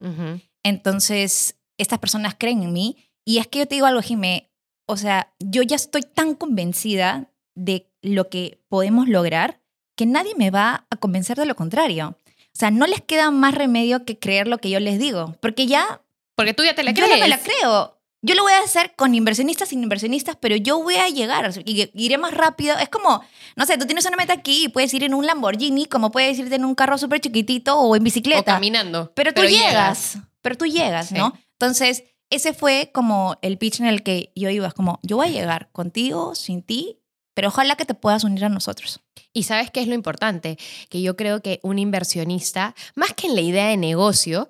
[0.63, 4.51] Entonces, estas personas creen en mí y es que yo te digo algo, Jimé,
[4.87, 9.61] o sea, yo ya estoy tan convencida de lo que podemos lograr
[9.95, 12.17] que nadie me va a convencer de lo contrario.
[12.25, 15.67] O sea, no les queda más remedio que creer lo que yo les digo, porque
[15.67, 16.01] ya...
[16.35, 17.09] Porque tú ya te la crees.
[17.09, 17.98] Yo ya me la creo.
[18.21, 21.89] Yo lo voy a hacer con inversionistas, sin inversionistas, pero yo voy a llegar y
[21.93, 22.77] iré más rápido.
[22.77, 23.23] Es como,
[23.55, 26.37] no sé, tú tienes una meta aquí y puedes ir en un Lamborghini, como puedes
[26.37, 28.41] irte en un carro súper chiquitito o en bicicleta.
[28.41, 29.13] O caminando.
[29.15, 31.33] Pero tú llegas, Pero tú llegas, ¿no?
[31.53, 34.67] Entonces, ese fue como el pitch en el que yo iba.
[34.67, 36.99] Es como, yo voy a llegar contigo, sin ti,
[37.33, 38.99] pero ojalá que te puedas unir a nosotros.
[39.31, 40.57] Y sabes qué es lo importante?
[40.89, 44.49] Que yo creo que un inversionista, más que en la idea de negocio,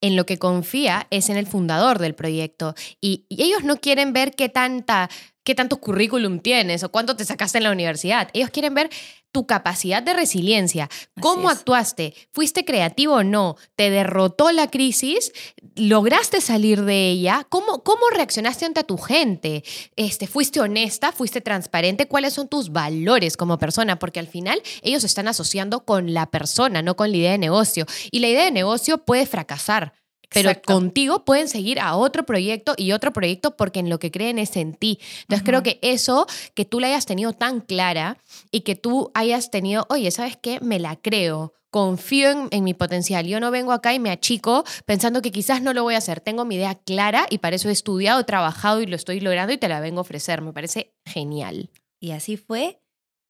[0.00, 2.74] en lo que confía es en el fundador del proyecto.
[3.00, 5.08] Y, ellos no quieren ver qué tanta
[5.42, 8.28] qué tanto currículum tienes o cuánto te sacaste en la universidad.
[8.34, 8.90] Ellos quieren ver
[9.32, 10.88] tu capacidad de resiliencia,
[11.20, 15.32] cómo actuaste, fuiste creativo o no, te derrotó la crisis,
[15.76, 19.64] lograste salir de ella, cómo, cómo reaccionaste ante tu gente,
[19.96, 25.04] este, fuiste honesta, fuiste transparente, cuáles son tus valores como persona, porque al final ellos
[25.04, 27.86] están asociando con la persona, no con la idea de negocio.
[28.10, 29.92] Y la idea de negocio puede fracasar.
[30.32, 34.38] Pero contigo pueden seguir a otro proyecto y otro proyecto porque en lo que creen
[34.38, 35.00] es en ti.
[35.22, 38.18] Entonces creo que eso, que tú la hayas tenido tan clara
[38.50, 40.60] y que tú hayas tenido, oye, ¿sabes qué?
[40.60, 43.26] Me la creo confío en, en, mi potencial.
[43.26, 46.20] Yo no vengo acá y me achico pensando que quizás no lo voy a hacer.
[46.20, 49.58] Tengo mi idea clara y para eso he estudiado, trabajado y lo estoy logrando y
[49.58, 50.42] te la vengo a ofrecer.
[50.42, 51.70] Me parece genial.
[52.00, 52.80] Y así fue,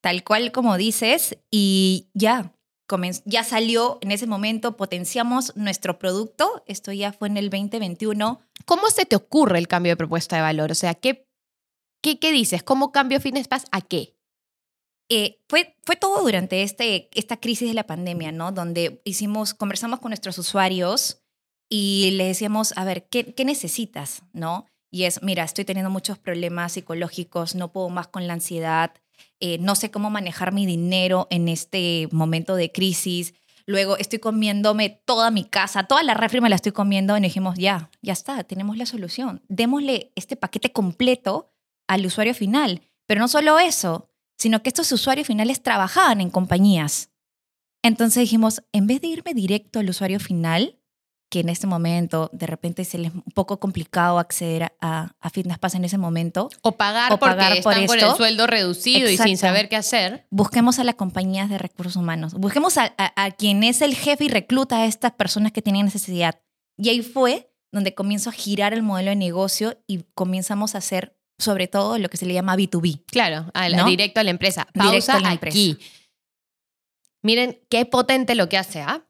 [0.01, 2.55] tal cual como dices, y ya,
[3.24, 8.40] ya salió en ese momento, potenciamos nuestro producto, esto ya fue en el 2021.
[8.64, 10.70] ¿Cómo se te ocurre el cambio de propuesta de valor?
[10.70, 11.26] O sea, ¿qué,
[12.03, 12.62] qué, qué dices?
[12.62, 14.16] ¿Cómo cambio Fitness Pass a qué?
[15.09, 18.53] Eh, fue, fue todo durante este, esta crisis de la pandemia, ¿no?
[18.53, 21.20] Donde hicimos, conversamos con nuestros usuarios
[21.68, 24.66] y les decíamos, a ver, ¿qué, qué necesitas, no?
[24.92, 28.92] Y es, mira, estoy teniendo muchos problemas psicológicos, no puedo más con la ansiedad,
[29.40, 33.35] eh, no sé cómo manejar mi dinero en este momento de crisis.
[33.66, 37.56] Luego estoy comiéndome toda mi casa, toda la refri me la estoy comiendo y dijimos,
[37.56, 39.42] ya, ya está, tenemos la solución.
[39.48, 41.52] Démosle este paquete completo
[41.87, 42.83] al usuario final.
[43.06, 47.11] Pero no solo eso, sino que estos usuarios finales trabajaban en compañías.
[47.83, 50.80] Entonces dijimos, en vez de irme directo al usuario final,
[51.31, 55.31] que en este momento de repente se les es un poco complicado acceder a, a
[55.31, 56.51] Fitness Pass en ese momento.
[56.62, 60.27] O pagar, porque pagar por están con el sueldo reducido y sin saber qué hacer.
[60.31, 62.35] Busquemos a las compañías de recursos humanos.
[62.35, 66.40] Busquemos a, a, quien es el jefe y recluta a estas personas que tienen necesidad.
[66.77, 71.16] Y ahí fue donde comienzo a girar el modelo de negocio y comenzamos a hacer
[71.38, 73.05] sobre todo lo que se le llama B2B.
[73.07, 73.51] Claro,
[73.87, 74.66] directo a la empresa.
[74.75, 75.79] Pausa a la aquí.
[77.23, 79.07] Miren qué potente lo que hace, ¿ah?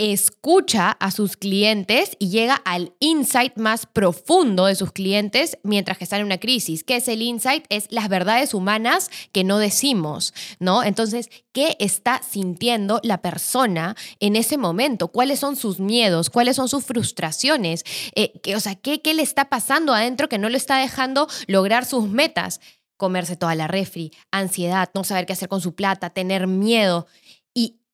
[0.00, 6.04] Escucha a sus clientes y llega al insight más profundo de sus clientes mientras que
[6.04, 6.84] están en una crisis.
[6.84, 7.66] ¿Qué es el insight?
[7.68, 10.82] Es las verdades humanas que no decimos, ¿no?
[10.82, 15.08] Entonces, ¿qué está sintiendo la persona en ese momento?
[15.08, 16.30] ¿Cuáles son sus miedos?
[16.30, 17.84] ¿Cuáles son sus frustraciones?
[18.14, 21.84] Eh, o sea, ¿qué, ¿qué le está pasando adentro que no lo está dejando lograr
[21.84, 22.62] sus metas?
[22.96, 27.06] Comerse toda la refri, ansiedad, no saber qué hacer con su plata, tener miedo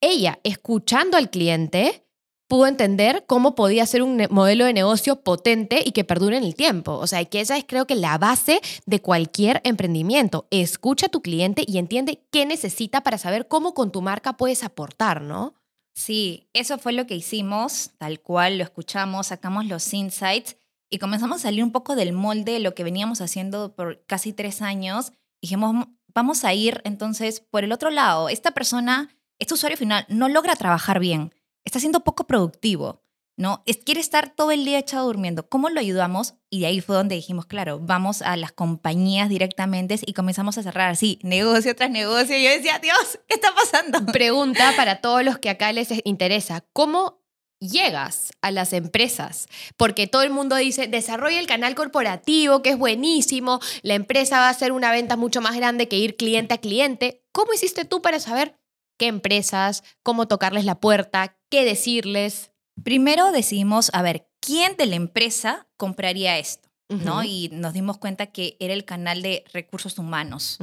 [0.00, 2.06] ella, escuchando al cliente,
[2.48, 6.54] pudo entender cómo podía ser un modelo de negocio potente y que perdure en el
[6.54, 6.92] tiempo.
[6.92, 10.46] O sea, que esa es creo que la base de cualquier emprendimiento.
[10.50, 14.62] Escucha a tu cliente y entiende qué necesita para saber cómo con tu marca puedes
[14.62, 15.54] aportar, ¿no?
[15.94, 20.56] Sí, eso fue lo que hicimos, tal cual lo escuchamos, sacamos los insights
[20.90, 24.32] y comenzamos a salir un poco del molde de lo que veníamos haciendo por casi
[24.32, 25.12] tres años.
[25.40, 28.28] Dijimos, vamos a ir entonces por el otro lado.
[28.28, 33.02] Esta persona este usuario final no logra trabajar bien, está siendo poco productivo,
[33.36, 33.62] ¿no?
[33.66, 35.48] Es, quiere estar todo el día echado durmiendo.
[35.48, 36.34] ¿Cómo lo ayudamos?
[36.48, 40.62] Y de ahí fue donde dijimos, claro, vamos a las compañías directamente y comenzamos a
[40.62, 42.38] cerrar así, negocio tras negocio.
[42.38, 44.06] Y yo decía, Dios, ¿qué está pasando?
[44.12, 47.26] Pregunta para todos los que acá les interesa, ¿cómo
[47.58, 52.78] llegas a las empresas, porque todo el mundo dice, desarrolla el canal corporativo, que es
[52.78, 56.58] buenísimo, la empresa va a hacer una venta mucho más grande que ir cliente a
[56.58, 57.24] cliente.
[57.32, 58.58] ¿Cómo hiciste tú para saber
[58.96, 62.52] qué empresas, cómo tocarles la puerta, qué decirles.
[62.82, 66.68] Primero decidimos, a ver, ¿quién de la empresa compraría esto?
[66.88, 67.24] ¿no?
[67.24, 70.58] Y nos dimos cuenta que era el canal de recursos humanos.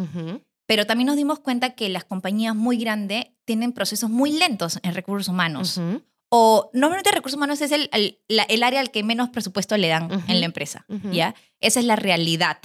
[0.65, 4.93] Pero también nos dimos cuenta que las compañías muy grandes tienen procesos muy lentos en
[4.95, 5.77] recursos humanos.
[6.35, 9.87] o normalmente recursos humanos es el, el, la- el área al que menos presupuesto le
[9.89, 10.85] dan en la empresa.
[11.11, 11.35] ¿ya?
[11.59, 12.57] Esa es la realidad.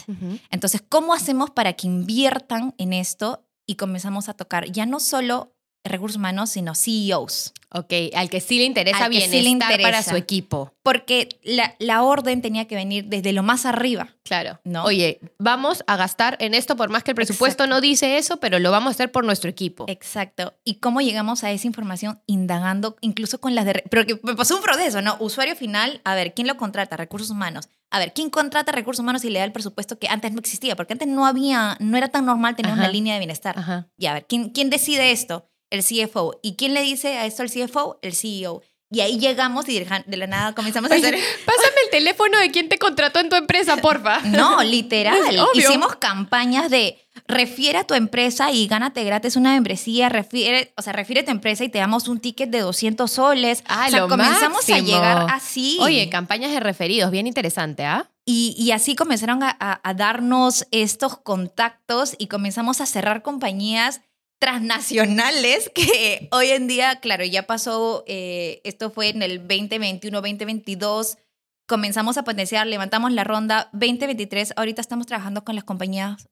[0.51, 5.55] Entonces, ¿cómo hacemos para que inviertan en esto y comenzamos a tocar ya no solo
[5.88, 7.53] recursos humanos, sino CEOs?
[7.70, 10.11] Ok, al que sí le interesa Al que sí bienestar le para interesa.
[10.12, 10.72] su equipo.
[10.83, 14.16] Porque la, la orden tenía que venir desde lo más arriba.
[14.24, 14.59] Claro.
[14.64, 14.85] ¿No?
[14.85, 17.74] Oye, vamos a gastar en esto por más que el presupuesto Exacto.
[17.74, 19.85] no dice eso, pero lo vamos a hacer por nuestro equipo.
[19.88, 20.55] Exacto.
[20.64, 23.85] ¿Y cómo llegamos a esa información indagando incluso con las de...
[23.90, 25.16] Pero que me pasó un proceso, ¿no?
[25.20, 26.96] Usuario final, a ver, ¿quién lo contrata?
[26.96, 27.68] Recursos humanos.
[27.90, 30.74] A ver, ¿quién contrata recursos humanos y le da el presupuesto que antes no existía?
[30.74, 32.81] Porque antes no había, no era tan normal tener Ajá.
[32.81, 33.59] una línea de bienestar.
[33.59, 33.88] Ajá.
[33.98, 35.51] Y a ver, ¿quién, ¿quién decide esto?
[35.71, 36.39] El CFO.
[36.43, 37.99] ¿Y quién le dice a esto al CFO?
[38.03, 38.63] El CEO.
[38.91, 41.15] Y ahí llegamos y de la nada comenzamos a hacer...
[41.45, 44.21] Pásame el teléfono de quien te contrató en tu empresa, porfa.
[44.23, 45.19] No, literal.
[45.55, 50.95] Hicimos campañas de refiere a tu empresa y gánate gratis una membresía, refiere, o sea,
[50.95, 53.63] refiere a tu empresa y te damos un ticket de 200 soles.
[53.67, 54.79] Ah, o sea, lo comenzamos a máximo.
[54.89, 55.77] llegar así.
[55.83, 58.09] Oye, campañas de referidos, bien interesante, ¿ah?
[58.25, 64.01] y, y así comenzaron a, a- a darnos estos contactos y comenzamos a cerrar compañías
[64.38, 71.18] transnacionales que hoy en día, claro, ya pasó, eh, esto fue en el 2021, 2022,
[71.66, 76.29] comenzamos a potenciar, levantamos la ronda 2023, ahorita estamos trabajando con las compañías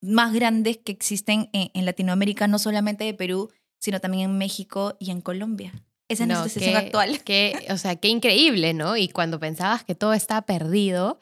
[0.00, 4.96] más grandes que existen en, en Latinoamérica, no solamente de Perú, sino también en México
[5.00, 5.72] y en Colombia.
[6.08, 7.20] Esa es No, nuestra situación actual.
[7.24, 8.96] qué- o sea, qué increíble, ¿no?
[8.96, 11.20] Y cuando pensabas que todo está perdido,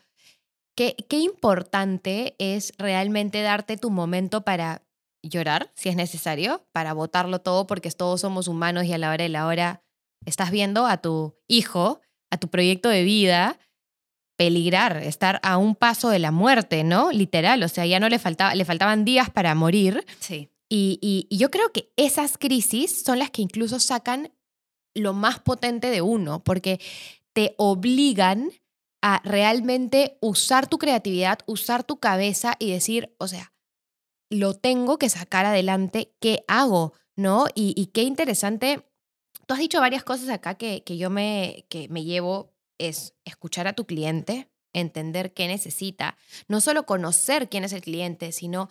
[0.77, 4.83] qué, qué importante es realmente darte tu momento para
[5.29, 9.23] llorar, si es necesario, para botarlo todo, porque todos somos humanos y a la hora
[9.25, 9.83] de la hora
[10.25, 13.59] estás viendo a tu hijo, a tu proyecto de vida
[14.39, 17.11] peligrar, estar a un paso de la muerte, ¿no?
[17.11, 20.05] Literal, o sea, ya no le faltaba, le faltaban días para morir.
[20.21, 20.51] Sí.
[20.69, 24.33] Y, y- y yo creo que esas crisis son las que incluso sacan
[24.95, 26.81] lo más potente de uno, porque
[27.35, 28.51] te obligan
[29.03, 33.53] a realmente usar tu creatividad, usar tu cabeza y decir, o sea,
[34.31, 36.93] lo tengo que sacar adelante, ¿qué hago?
[37.17, 37.47] ¿No?
[37.55, 38.87] Y, qué interesante.
[39.47, 43.67] Tú has dicho varias cosas acá que, que yo me, que me llevo, es escuchar
[43.69, 46.17] a tu cliente, entender qué necesita,
[46.49, 48.69] no solo conocer quién es el cliente, sino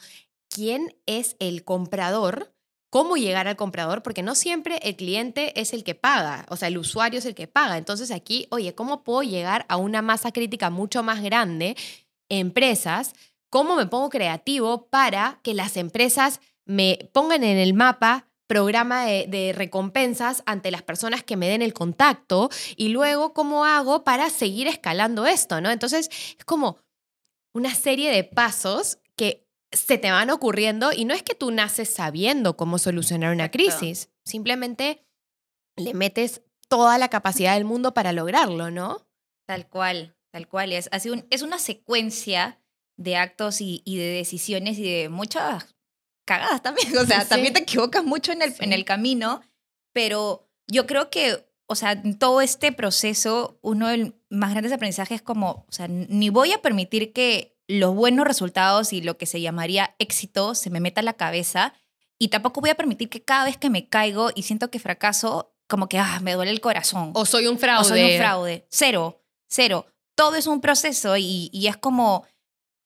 [0.50, 2.54] quién es el comprador,
[2.90, 6.68] cómo llegar al comprador, porque no siempre el cliente es el que paga, o sea,
[6.70, 7.78] el usuario es el que paga.
[7.78, 11.76] Entonces aquí, oye, ¿cómo puedo llegar a una masa crítica mucho más grande?
[12.30, 13.14] Empresas,
[13.50, 19.26] ¿cómo me pongo creativo para que las empresas me pongan en el mapa programa de,
[19.28, 24.30] de recompensas ante las personas que me den el contacto y luego cómo hago para
[24.30, 25.72] seguir escalando esto, ¿no?
[25.72, 26.78] Entonces es como
[27.54, 31.90] una serie de pasos que se te van ocurriendo y no es que tú naces
[31.94, 33.78] sabiendo cómo solucionar una Exacto.
[33.80, 35.06] crisis, simplemente
[35.76, 39.08] le metes toda la capacidad del mundo para lograrlo, ¿no?
[39.48, 40.72] Tal cual, tal cual.
[40.72, 42.60] Es, así un- es una secuencia
[42.98, 45.76] de actos y, y de decisiones y de muchas
[46.26, 46.88] cagadas también.
[46.98, 47.30] O sea, Sí.
[47.30, 48.74] también te equivocas mucho en el, en Sí.
[48.74, 49.42] el camino,
[49.94, 54.74] pero yo creo que, o sea, en todo este proceso, uno de los más grandes
[54.74, 59.18] aprendizajes es como, o sea, ni voy a permitir que los buenos resultados y lo
[59.18, 61.74] que se llamaría éxito se me meta a la cabeza
[62.20, 65.56] y tampoco voy a permitir que cada vez que me caigo y siento que fracaso,
[65.68, 67.12] como que, ah, me duele el corazón.
[67.16, 67.82] O soy un fraude.
[67.82, 68.68] O soy un fraude.
[68.70, 69.88] Cero, cero.
[70.16, 72.26] Todo es un proceso y, y es como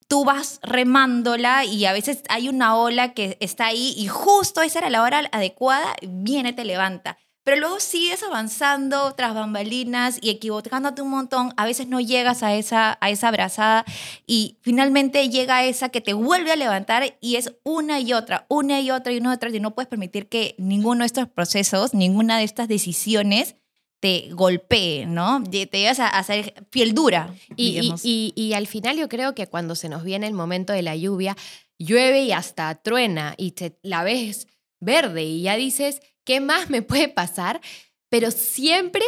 [0.10, 4.80] tú vas remándola y a veces hay una ola que está ahí y justo esa
[4.80, 7.17] era la hora adecuada, viene, te levanta.
[7.43, 11.54] Pero luego sigues avanzando tras bambalinas y equivocándote un montón.
[11.58, 13.86] A veces no llegas a esa, a esa abrazada
[14.28, 18.82] y finalmente llega esa que te vuelve a levantar y es una y otra, una
[18.82, 19.50] y otra y una y otra.
[19.50, 23.56] Y no puedes permitir que ninguno de estos procesos, ninguna de estas decisiones
[23.99, 25.43] te golpee, ¿no?
[25.43, 27.33] Te llevas a, hacer piel dura.
[27.55, 30.81] Y, y- y al final yo creo que cuando se nos viene el momento de
[30.81, 31.35] la lluvia,
[31.77, 34.47] llueve y hasta truena y te la ves
[34.79, 37.59] verde y ya dices, ¿qué más me puede pasar?
[38.09, 39.03] Pero siempre,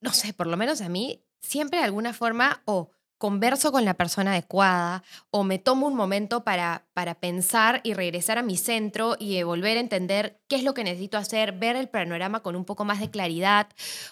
[0.00, 3.94] no sé, por lo menos a mí, siempre de alguna forma o converso con la
[3.94, 9.16] persona adecuada o me tomo un momento para, para pensar y regresar a mi centro
[9.18, 12.64] y volver a entender qué es lo que necesito hacer, ver el panorama con un
[12.64, 13.68] poco más de claridad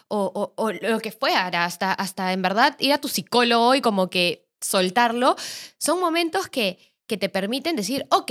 [0.09, 3.81] o, o- o lo que fuera, hasta, hasta en verdad ir a tu psicólogo y
[3.81, 5.37] como que soltarlo,
[5.79, 8.31] son momentos que, que te permiten decir, ok,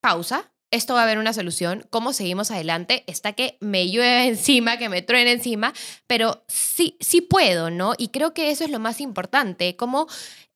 [0.00, 3.04] pausa, esto va a haber una solución, ¿cómo seguimos adelante?
[3.06, 5.72] Está que me llueve encima, que me truene encima,
[6.06, 7.94] pero sí, sí puedo, ¿no?
[7.96, 10.06] Y creo que eso es lo más importante, cómo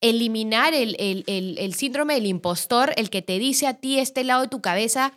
[0.00, 4.24] eliminar el, el, el, el síndrome del impostor, el que te dice a ti este
[4.24, 5.12] lado de tu cabeza,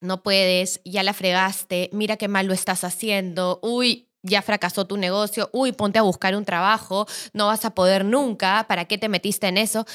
[0.00, 4.96] no puedes, ya la fregaste, mira qué mal lo estás haciendo, uy, ya fracasó tu
[4.96, 9.08] negocio, uy, ponte a buscar un trabajo, no vas a poder nunca, ¿para qué te
[9.08, 9.86] metiste en eso?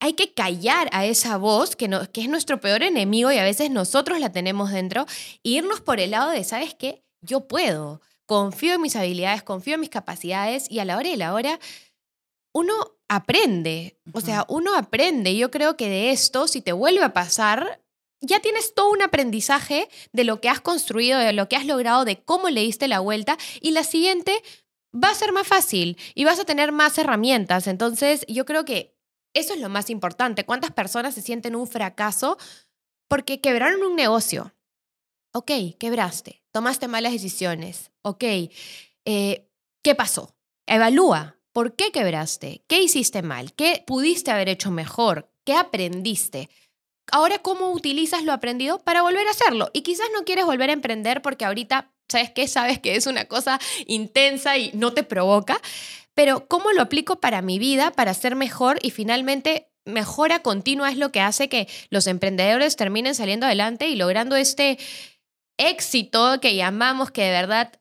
[0.00, 3.44] Hay que callar a esa voz que, no, que es nuestro peor enemigo y a
[3.44, 5.06] veces nosotros la tenemos dentro
[5.42, 7.02] e irnos por el lado de, ¿sabes qué?
[7.22, 11.16] Yo puedo, confío en mis habilidades, confío en mis capacidades y a la hora y
[11.16, 11.58] la hora
[12.52, 12.74] uno
[13.08, 15.36] aprende, o sea, uno aprende.
[15.36, 17.82] Yo creo que de esto, si te vuelve a pasar,
[18.20, 22.04] ya tienes todo un aprendizaje de lo que has construido, de lo que has logrado,
[22.04, 24.42] de cómo le diste la vuelta y la siguiente
[24.92, 27.66] va a ser más fácil y vas a tener más herramientas.
[27.66, 28.95] Entonces, yo creo que
[29.36, 30.44] eso es lo más importante.
[30.44, 32.38] ¿Cuántas personas se sienten un fracaso
[33.08, 34.54] porque quebraron un negocio?
[35.32, 37.90] Ok, quebraste, tomaste malas decisiones.
[38.02, 38.24] Ok,
[39.04, 39.50] eh,
[39.82, 40.34] ¿qué pasó?
[40.66, 41.36] Evalúa.
[41.52, 42.64] ¿Por qué quebraste?
[42.66, 43.52] ¿Qué hiciste mal?
[43.54, 45.30] ¿Qué pudiste haber hecho mejor?
[45.44, 46.50] ¿Qué aprendiste?
[47.12, 49.70] Ahora, ¿cómo utilizas lo aprendido para volver a hacerlo?
[49.72, 52.48] Y quizás no quieres volver a emprender porque ahorita, ¿sabes qué?
[52.48, 55.60] Sabes que es una cosa intensa y no te provoca,
[56.14, 60.98] pero ¿cómo lo aplico para mi vida, para ser mejor y finalmente mejora continua es
[60.98, 64.78] lo que hace que los emprendedores terminen saliendo adelante y logrando este
[65.58, 67.72] éxito que llamamos que de verdad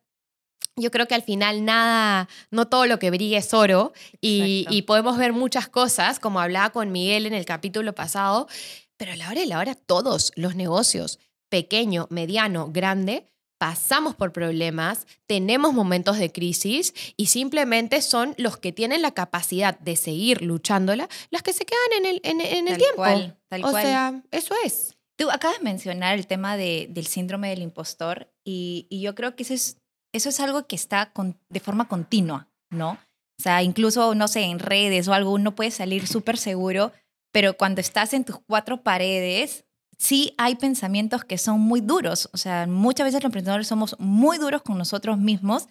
[0.78, 3.94] yo creo que al final nada, no todo lo que brilla es oro.
[4.20, 8.50] Y, y, podemos ver muchas cosas, como hablaba con Miguel en el capítulo pasado,
[8.98, 11.20] pero a la hora de la hora, todos los negocios,
[11.50, 13.30] pequeño, mediano, grande,
[13.66, 19.80] pasamos por problemas, tenemos momentos de crisis y simplemente son los que tienen la capacidad
[19.80, 22.98] de seguir luchándola, las que se quedan en el, en, el tiempo.
[22.98, 23.84] Cual, tal o cual.
[23.84, 24.96] sea, eso es.
[25.18, 29.36] Tú acabas de mencionar el tema de, del síndrome del impostor y, y, yo creo
[29.36, 29.78] que eso es,
[30.14, 32.92] eso es algo que está con, de forma continua, ¿no?
[32.92, 36.92] O sea, incluso, no sé, en redes o algo, uno puede salir súper seguro,
[37.32, 39.65] pero cuando estás en tus cuatro paredes,
[39.98, 42.30] sí hay pensamientos que son muy duros.
[42.34, 45.68] O sea, muchas veces los emprendedores somos muy duros con nosotros mismos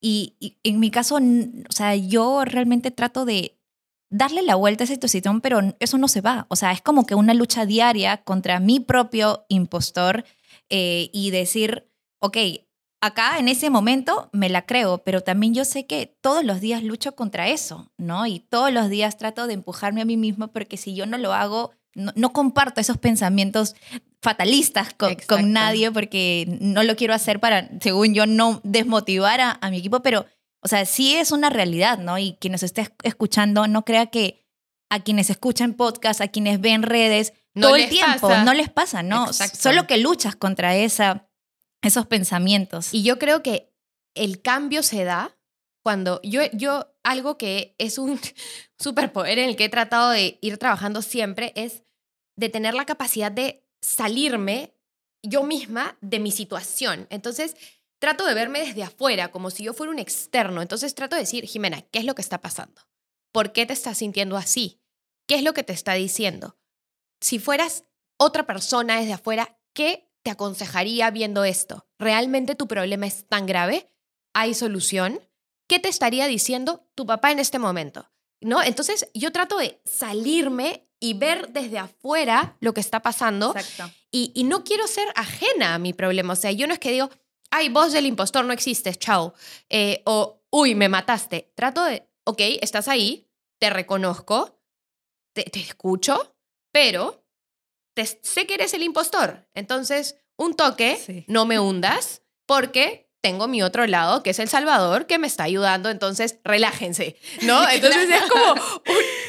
[0.00, 3.58] y, en mi caso, o sea, yo realmente trato de
[4.10, 6.46] darle la vuelta a esa situación, pero eso no se va.
[6.48, 10.24] O sea, es como que una lucha diaria contra mi propio impostor
[10.70, 12.36] eh, y decir, ok,
[13.00, 16.82] acá en ese momento me la creo, pero también yo sé que todos los días
[16.82, 18.26] lucho contra eso, ¿no?
[18.26, 21.32] Y todos los días trato de empujarme a mí mismo porque si yo no lo
[21.32, 21.72] hago,
[22.14, 23.74] no, comparto esos pensamientos
[24.22, 29.70] fatalistas con, nadie porque no lo quiero hacer para, según yo, no desmotivar a, a,
[29.70, 30.26] mi equipo, pero,
[30.62, 32.18] o sea, sí es una realidad, ¿no?
[32.18, 34.44] Y quien nos esté escuchando, no crea que
[34.90, 39.32] a quienes escuchan podcast, a quienes ven redes, todo el tiempo, no les pasa, ¿no?
[39.32, 41.28] Solo que luchas contra esa
[41.82, 42.92] esos pensamientos.
[42.92, 43.72] Y yo creo que
[44.14, 45.36] el cambio se da
[45.82, 48.18] cuando yo, yo algo que es un
[48.78, 51.82] superpoder en el que he tratado de ir trabajando siempre es
[52.38, 54.72] de tener la capacidad de salirme
[55.24, 57.08] yo misma de mi situación.
[57.10, 57.56] Entonces,
[57.98, 60.62] trato de verme desde afuera, como si yo fuera un externo.
[60.62, 62.80] Entonces, trato de decir, Jimena, ¿qué es lo que está pasando?
[63.32, 64.80] ¿Por qué te estás sintiendo así?
[65.26, 66.56] ¿Qué es lo que te está diciendo?
[67.20, 67.84] Si fueras
[68.16, 71.88] otra persona desde afuera, ¿qué te aconsejaría viendo esto?
[71.98, 73.92] ¿Realmente tu problema es tan grave?
[74.32, 75.20] ¿Hay solución?
[75.66, 78.08] ¿Qué te estaría diciendo tu papá en este momento?
[78.40, 78.62] ¿No?
[78.62, 83.54] Entonces yo trato de salirme y ver desde afuera lo que está pasando.
[84.10, 86.32] Y, y, no quiero ser ajena a mi problema.
[86.32, 87.10] O sea, yo no es que digo,
[87.50, 89.34] ay, vos del impostor no existes, chao.
[89.68, 91.52] Eh, o, uy, me mataste.
[91.54, 93.28] Trato de, ok, estás ahí,
[93.58, 94.58] te reconozco,
[95.34, 96.34] te, te escucho,
[96.72, 97.22] pero
[98.22, 99.48] sé que eres el impostor.
[99.54, 105.06] Entonces, un toque, no me hundas, porque tengo mi otro lado, que es El Salvador,
[105.06, 107.68] que me está ayudando, entonces relájense, ¿no?
[107.78, 108.54] Entonces es como,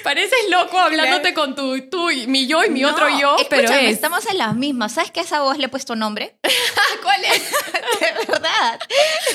[0.03, 4.37] pareces loco hablándote con tu, tú, mi yo y mi otro yo, pero estamos en
[4.37, 4.93] las mismas.
[4.93, 6.35] ¿Sabes que a esa voz le he puesto nombre?
[7.03, 7.51] ¿Cuál es?
[7.99, 8.79] de verdad.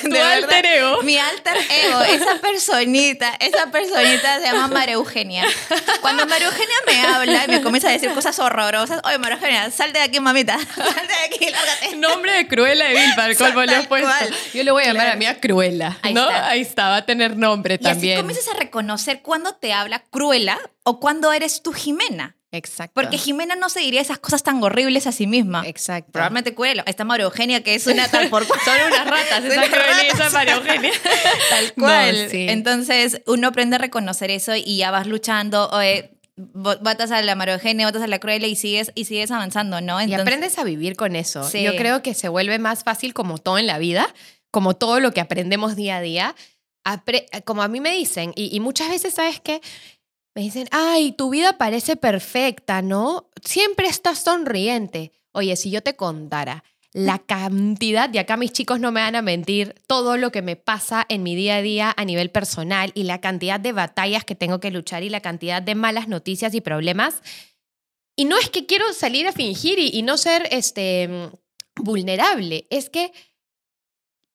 [0.03, 1.03] Tu alter ego.
[1.03, 5.47] Mi alter ego, esa personita, esa personita se llama María Eugenia.
[6.01, 9.71] Cuando María Eugenia me habla y me comienza a decir cosas horrorosas, oye, María Eugenia,
[9.71, 11.97] salte de aquí, mamita, salte de aquí, lárgate.
[11.97, 14.09] Nombre de Cruella de Vil, para el cual le he puesto.
[14.53, 16.29] Yo le voy a llamar a mí a Cruella, ¿no?
[16.29, 16.89] Ahí está.
[16.89, 18.05] va a tener nombre también.
[18.05, 22.37] Y así comienzas a reconocer cuando te habla Cruella o cuando eres tú Jimena.
[22.53, 22.93] Exacto.
[22.95, 25.67] Porque Jimena no se diría esas cosas tan horribles a sí misma.
[25.67, 26.13] Exacto.
[26.13, 26.85] Probablemente Cruella.
[26.87, 28.61] Está María Eugenia, que es una tal por cual.
[28.65, 30.93] Son unas ratas, esa Cruella y esa María Eugenia.
[31.51, 32.29] tal cual.
[32.33, 35.69] Entonces, uno aprende a reconocer eso y ya vas luchando.
[35.71, 39.81] Oye, votas a la María Eugenia, votas a la Cruella y sigues, y sigues avanzando,
[39.81, 40.03] ¿no?
[40.03, 41.49] y aprendes a vivir con eso.
[41.53, 44.13] Yo creo que se vuelve más fácil como todo en la vida
[44.55, 46.37] como todo lo que aprendemos día a día,
[47.45, 49.61] como a mí me dicen, y, muchas veces, ¿sabes qué?
[50.33, 53.29] Me dicen, ay, tu vida parece perfecta, ¿no?
[53.45, 55.11] Siempre estás sonriente.
[55.33, 59.23] Oye, si yo te contara la cantidad, y acá mis chicos no me van a
[59.23, 63.03] mentir, todo lo que me pasa en mi día a día a nivel personal y
[63.03, 66.61] la cantidad de batallas que tengo que luchar y la cantidad de malas noticias y
[66.61, 67.23] problemas.
[68.15, 71.33] Y no es que quiero salir a fingir y, y no ser este,
[71.75, 73.11] vulnerable, es que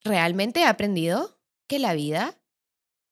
[0.03, 2.37] realmente he aprendido que la vida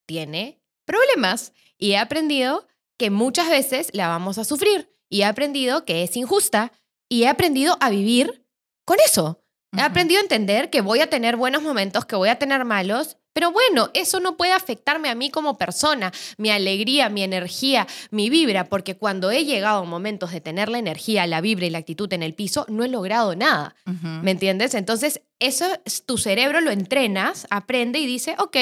[0.05, 2.67] tiene problemas y he aprendido
[2.97, 6.71] que muchas veces la vamos a sufrir y he aprendido que es injusta
[7.09, 8.45] y he aprendido a vivir
[8.85, 9.43] con eso.
[9.77, 13.17] He aprendido a entender que voy a tener buenos momentos, que voy a tener malos,
[13.37, 18.31] pero bueno, eso no puede afectarme a mí como persona, mi alegría, mi energía, mi
[18.31, 21.77] vibra, porque cuando he llegado a momentos de tener la energía, la vibra y la
[21.77, 23.75] actitud en el piso, no he logrado nada.
[24.23, 24.73] ¿Me entiendes?
[24.73, 25.67] Entonces, eso
[26.07, 28.57] tu cerebro lo entrenas, aprende y dice, ok,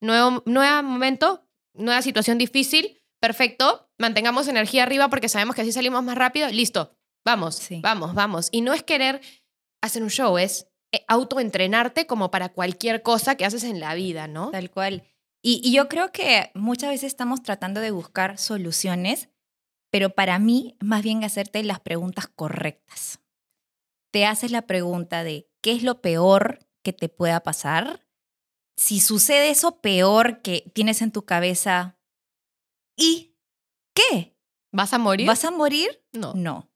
[0.00, 6.02] nuevo, nuevo momento, nueva situación difícil, perfecto, mantengamos energía arriba porque sabemos que así salimos
[6.02, 8.48] más rápido, listo, vamos, vamos, vamos.
[8.50, 9.20] Y no es querer
[9.82, 10.68] hacer un show, es
[11.08, 14.50] autoentrenarte como para cualquier cosa que haces en la vida, ¿no?
[14.50, 15.04] Tal cual.
[15.42, 19.28] Y, yo creo que muchas veces estamos tratando de buscar soluciones,
[19.90, 23.20] pero para mí, más bien hacerte las preguntas correctas.
[24.10, 28.06] Te haces la pregunta de qué es lo peor que te pueda pasar.
[28.76, 31.98] Si sucede eso peor que tienes en tu cabeza,
[32.96, 33.36] ¿y
[33.94, 34.36] qué?
[34.72, 35.26] ¿Vas a morir?
[35.26, 36.04] ¿Vas a morir?
[36.12, 36.34] No.
[36.34, 36.70] No.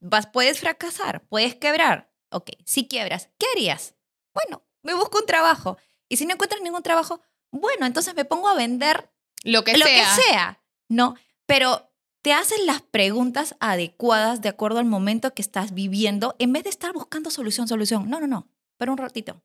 [0.00, 3.94] Vas, puedes fracasar, puedes quebrar, ok, si quiebras, ¿qué harías?
[4.34, 5.78] Bueno, me busco un trabajo.
[6.08, 7.20] Y si no encuentras ningún trabajo,
[7.50, 9.10] bueno, entonces me pongo a vender
[9.44, 10.16] lo que lo sea.
[10.16, 11.16] que sea, ¿no?
[11.46, 11.90] Pero
[12.22, 16.70] te hacen las preguntas adecuadas de acuerdo al momento que estás viviendo en vez de
[16.70, 18.08] estar buscando solución, solución.
[18.10, 19.42] No, no, no, pero un ratito.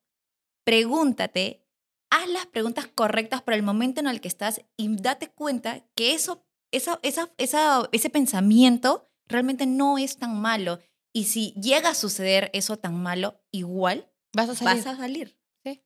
[0.64, 1.64] Pregúntate,
[2.10, 6.14] haz las preguntas correctas para el momento en el que estás y date cuenta que
[6.14, 10.80] eso, esa, esa, esa, ese pensamiento realmente no es tan malo
[11.16, 14.84] y si llega a suceder eso tan malo, igual vas a salir.
[14.84, 15.38] Vas a salir.
[15.64, 15.82] Sí.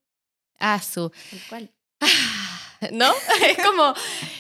[0.57, 1.11] Ah, su.
[1.51, 1.71] Tal
[2.91, 3.11] ¿No?
[3.47, 3.93] es como,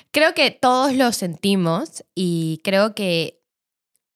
[0.09, 3.39] creo que todos lo sentimos y creo que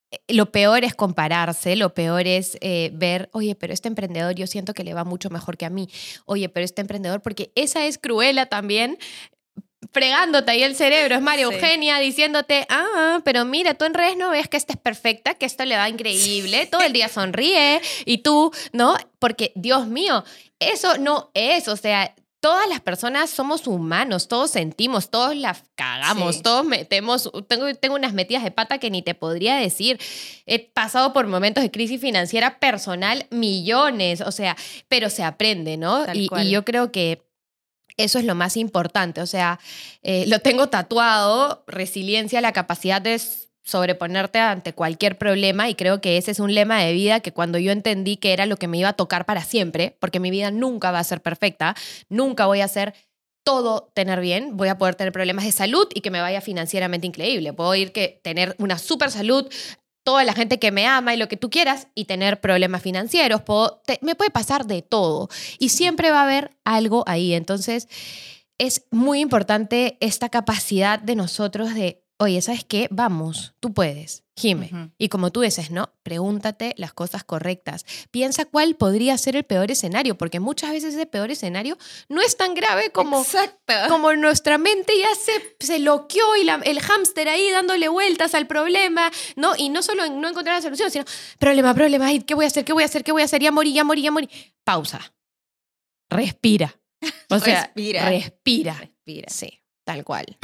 [0.10, 4.48] eh, lo peor es compararse, lo peor es eh, ver, oye, pero este emprendedor yo
[4.48, 5.88] siento que le va mucho mejor que a mí,
[6.26, 8.98] oye, pero este emprendedor, porque esa es cruela también,
[9.92, 14.30] fregándote ahí el cerebro, es María Eugenia diciéndote, ah, pero mira, tú en redes no
[14.30, 18.20] ves que esta es perfecta, que esto le va increíble, todo el día sonríe y
[18.20, 18.96] tú, ¿no?
[19.20, 20.24] Porque, Dios mío,
[20.60, 22.14] eso no es, o sea,
[22.44, 28.12] todas las personas somos humanos, todos sentimos, todos las cagamos, todos metemos, tengo, tengo unas
[28.12, 29.98] metidas de pata que ni te podría decir.
[30.46, 34.58] He pasado por momentos de crisis financiera personal, millones, o sea,
[34.90, 36.04] pero se aprende, ¿no?
[36.14, 37.24] y, yo creo que
[37.98, 39.60] eso es lo más importante, o sea,
[40.02, 43.20] eh, lo tengo tatuado, resiliencia, la capacidad de
[43.64, 47.58] sobreponerte ante cualquier problema y creo que ese es un lema de vida que cuando
[47.58, 50.52] yo entendí que era lo que me iba a tocar para siempre, porque mi vida
[50.52, 51.76] nunca va a ser perfecta,
[52.10, 52.94] nunca voy a hacer
[53.44, 57.08] todo tener bien, voy a poder tener problemas de salud y que me vaya financieramente
[57.08, 57.54] increíble.
[57.54, 59.52] Puedo ir que tener una super salud,
[60.04, 63.42] toda la gente que me ama y lo que tú quieras y tener problemas financieros.
[64.02, 65.30] me puede pasar de todo
[65.60, 67.34] y siempre va a haber algo ahí.
[67.34, 67.88] Entonces,
[68.58, 72.88] es muy importante esta capacidad de nosotros de oye, ¿sabes qué?
[72.92, 74.92] Vamos, tú puedes, Jime.
[74.98, 75.94] Y como tú dices, ¿no?
[76.02, 77.86] Pregúntate las cosas correctas.
[78.10, 81.78] Piensa cuál podría ser el peor escenario, porque muchas veces ese peor escenario
[82.10, 83.24] no es tan grave como,
[83.90, 89.12] como nuestra mente ya se, se loqueó y el hámster ahí dándole vueltas al problema,
[89.36, 89.54] ¿no?
[89.56, 91.06] Y no solo en no encontrar la solución, sino
[91.38, 92.66] problema, problema, ¿qué voy a hacer?
[92.66, 93.04] ¿Qué voy a hacer?
[93.04, 93.42] ¿Qué voy a hacer?
[93.42, 94.30] Ya morí, ya morí, ya morí.
[94.64, 95.14] Pausa.
[96.10, 96.76] Respira.
[97.30, 98.10] O sea, respira.
[98.10, 98.74] Respira.
[98.76, 99.30] Respira.
[99.30, 100.38] Sí, tal cual.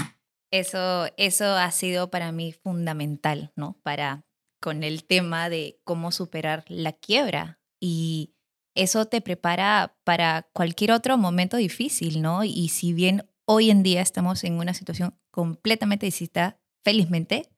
[0.52, 3.78] Eso, eso ha sido para mí fundamental, ¿no?
[3.84, 4.26] Para
[4.60, 7.60] con el tema de cómo superar la quiebra.
[7.80, 8.36] Y
[8.76, 12.43] eso te prepara para cualquier otro momento difícil, ¿no?
[12.43, 17.50] Y si bien hoy en día estamos en una situación completamente distinta, felizmente,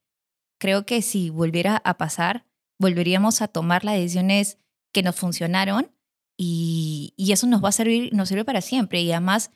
[0.60, 2.46] creo que si volviera a pasar,
[2.80, 4.58] volveríamos a tomar las decisiones
[4.94, 5.92] que nos funcionaron
[6.38, 9.52] y, y eso nos va a servir, nos sirve para siempre y además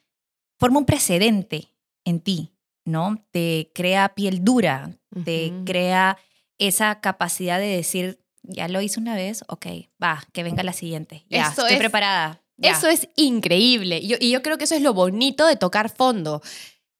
[0.59, 1.73] forma un precedente
[2.05, 2.54] en ti,
[2.85, 3.25] ¿no?
[3.31, 6.17] Te crea piel dura, te crea
[6.57, 9.65] esa capacidad de decir, ya lo hice una vez, ok,
[10.01, 11.25] va, que venga la siguiente.
[11.29, 12.41] Ya, estoy preparada.
[12.61, 13.99] Eso es increíble.
[14.01, 16.41] y yo creo que eso es lo bonito de tocar fondo.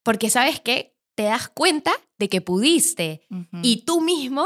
[0.04, 0.96] Porque sabes qué?
[1.16, 3.26] Te das cuenta de que pudiste.
[3.64, 4.46] Y tú mismo,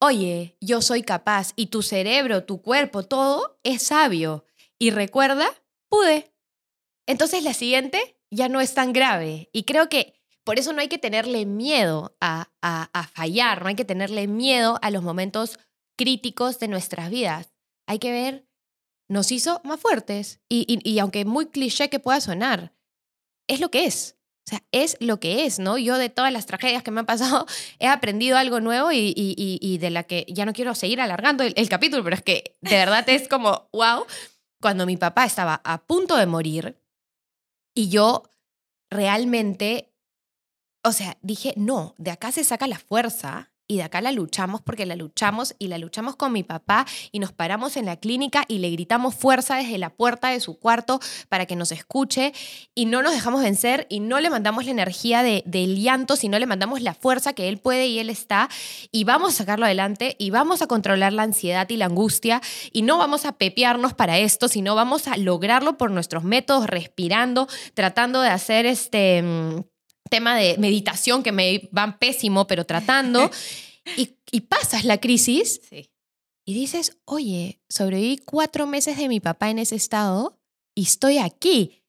[0.00, 1.52] oye, yo soy capaz.
[1.56, 4.44] Y tu cerebro, tu cuerpo, todo es sabio.
[4.78, 5.46] Y recuerda,
[5.88, 6.32] pude.
[7.06, 9.50] Entonces la siguiente ya no es tan grave.
[9.52, 10.19] Y creo que
[10.50, 12.48] por eso no hay que tenerle miedo a,
[13.12, 15.60] fallar, no hay que tenerle miedo a los momentos
[15.96, 17.52] críticos de nuestras vidas.
[17.86, 18.48] Hay que ver
[19.08, 20.40] nos hizo más fuertes.
[20.48, 22.72] Y, y, y aunque muy cliché que pueda sonar,
[23.46, 24.16] es lo que es.
[24.44, 25.78] O sea, es lo que es, ¿no?
[25.78, 27.46] Yo de todas las tragedias que me han pasado
[27.78, 31.54] he aprendido algo nuevo y, y de la que ya no quiero seguir alargando el,
[31.56, 34.04] el, capítulo, pero es que de verdad es como, wow,
[34.60, 36.76] cuando mi papá estaba a punto de morir
[37.72, 38.24] y yo
[38.90, 39.89] realmente,
[40.82, 44.60] o sea, dije, no, de acá se saca la fuerza y de acá la luchamos
[44.62, 48.44] porque la luchamos y la luchamos con mi papá y nos paramos en la clínica
[48.48, 52.32] y le gritamos fuerza desde la puerta de su cuarto para que nos escuche
[52.74, 56.36] y no nos dejamos vencer y no le mandamos la energía de, del llanto, sino
[56.40, 58.48] le mandamos la fuerza que él puede y él está
[58.90, 62.82] y vamos a sacarlo adelante y vamos a controlar la ansiedad y la angustia y
[62.82, 68.20] no vamos a pepearnos para esto, sino vamos a lograrlo por nuestros métodos, respirando, tratando
[68.20, 69.69] de hacer este mm,
[70.10, 73.30] tema de meditación que me van pésimo, pero tratando.
[73.96, 75.90] y, y, pasas la crisis sí.
[76.44, 80.38] y dices, oye, sobreviví cuatro meses de mi papá en ese estado
[80.74, 81.82] y estoy aquí.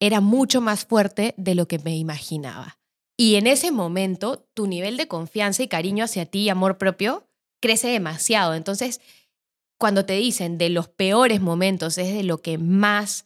[0.00, 2.78] Era mucho más fuerte de lo que me imaginaba.
[3.16, 7.26] Y en ese momento, tu nivel de confianza y cariño hacia ti y amor propio
[7.60, 8.54] crece demasiado.
[8.54, 9.00] Entonces,
[9.78, 13.24] cuando te dicen de los peores momentos es de lo que más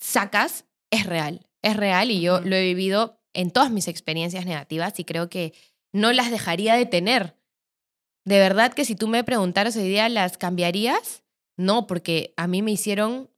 [0.00, 1.46] sacas, es real.
[1.62, 5.54] Es real y yo lo he vivido en todas mis experiencias negativas y creo que
[5.92, 7.36] no las dejaría de tener.
[8.24, 11.24] De verdad que si tú me preguntaras hoy día, ¿las cambiarías?
[11.56, 13.30] No, porque a mí me hicieron,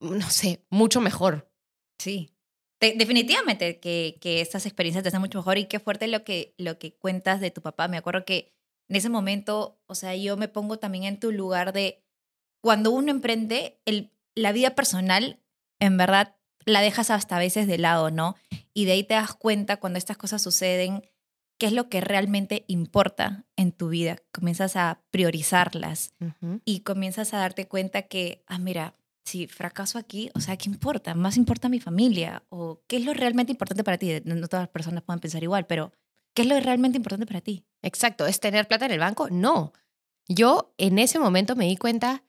[0.00, 1.50] no sé, mucho mejor.
[1.98, 2.30] Sí.
[2.80, 6.54] De definitivamente que, que estas experiencias te hacen mucho mejor y qué fuerte lo que,
[6.56, 7.88] lo que cuentas de tu papá.
[7.88, 8.54] Me acuerdo que
[8.88, 12.02] en ese momento, o sea, yo me pongo también en tu lugar de
[12.62, 15.40] cuando uno emprende, el, la vida personal,
[15.78, 18.36] en verdad, la dejas hasta a veces de lado, ¿no?
[18.74, 21.02] Y de ahí te das cuenta cuando estas cosas suceden,
[21.58, 24.16] qué es lo que realmente importa en tu vida.
[24.32, 26.60] Comienzas a priorizarlas uh -huh.
[26.64, 28.94] y comienzas a darte cuenta que, ah, mira,
[29.24, 31.14] si fracaso aquí, o sea, ¿qué importa?
[31.14, 34.20] Más importa mi familia o qué es lo realmente importante para ti.
[34.24, 35.92] No todas las personas pueden pensar igual, pero
[36.34, 37.64] ¿qué es lo realmente importante para ti?
[37.82, 39.28] Exacto, ¿es tener plata en el banco?
[39.30, 39.72] No.
[40.28, 42.24] Yo en ese momento me di cuenta,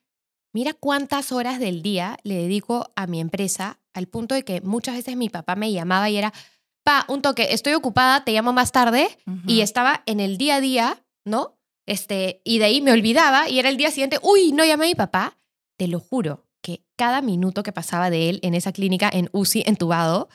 [0.53, 4.96] mira cuántas horas del día le dedico a mi empresa al punto de que muchas
[4.96, 6.34] veces mi papá me llamaba y era,
[6.84, 9.44] pa, un toque, estoy ocupada, te llamo más tarde, uh -huh.
[9.48, 11.58] y estaba en el día a día, ¿no?
[11.86, 14.88] Este, y de ahí me olvidaba y era el día siguiente, uy, no llamé a
[14.89, 15.38] mi papá.
[15.78, 19.64] Te lo juro que cada minuto que pasaba de él en esa clínica en UCI
[19.66, 20.30] entubado,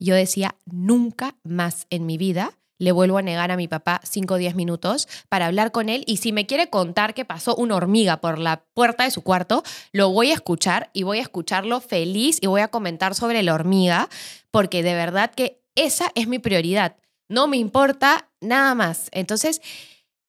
[0.00, 4.34] yo decía, nunca más en mi vida le vuelvo a negar a mi papá 5
[4.34, 7.76] o 10 minutos para hablar con él y si me quiere contar que pasó una
[7.76, 9.62] hormiga por la puerta de su cuarto,
[9.92, 13.54] lo voy a escuchar y voy a escucharlo feliz y voy a comentar sobre la
[13.54, 14.08] hormiga
[14.50, 16.96] porque de verdad que esa es mi prioridad.
[17.28, 19.08] No me importa nada más.
[19.12, 19.60] Entonces,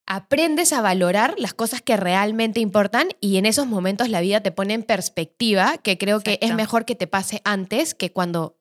[0.05, 4.51] aprendes a valorar las cosas que realmente importan y en esos momentos la vida te
[4.51, 6.39] pone en perspectiva, que creo Exacto.
[6.39, 8.57] que es mejor que te pase antes que cuando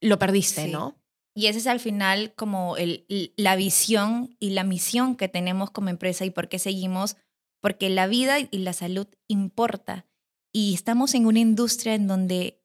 [0.00, 0.70] lo perdiste, sí.
[0.70, 1.01] ¿no?
[1.34, 3.06] Y ese es al final como el,
[3.36, 7.16] la visión y la misión que tenemos como empresa y por qué seguimos,
[7.60, 10.06] porque la vida y la salud importa.
[10.52, 12.62] Y estamos en una industria en donde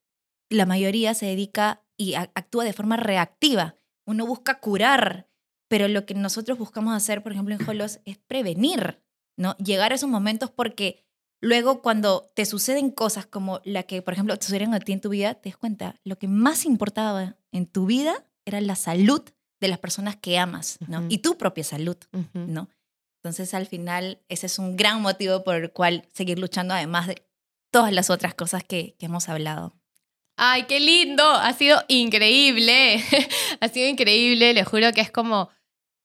[0.49, 3.77] la mayoría se dedica y actúa de forma reactiva.
[4.05, 5.29] Uno busca curar,
[5.69, 9.01] pero lo que nosotros buscamos hacer, por ejemplo, en Holos, es prevenir,
[9.37, 9.55] ¿no?
[9.57, 11.05] Llegar a esos momentos porque
[11.41, 15.01] luego cuando te suceden cosas como la que, por ejemplo, te sucedieron a ti en
[15.01, 19.21] tu vida, te das cuenta, lo que más importaba en tu vida era la salud
[19.59, 20.99] de las personas que amas, ¿no?
[20.99, 21.07] Uh -huh.
[21.09, 22.47] Y tu propia salud, uh -huh.
[22.47, 22.69] ¿no?
[23.17, 27.23] Entonces, al final, ese es un gran motivo por el cual seguir luchando, además de
[27.71, 29.73] todas las otras cosas que, que hemos hablado.
[30.37, 31.23] ¡Ay, qué lindo!
[31.23, 33.03] Ha sido increíble.
[33.59, 34.53] ha sido increíble.
[34.53, 35.49] Le juro que es como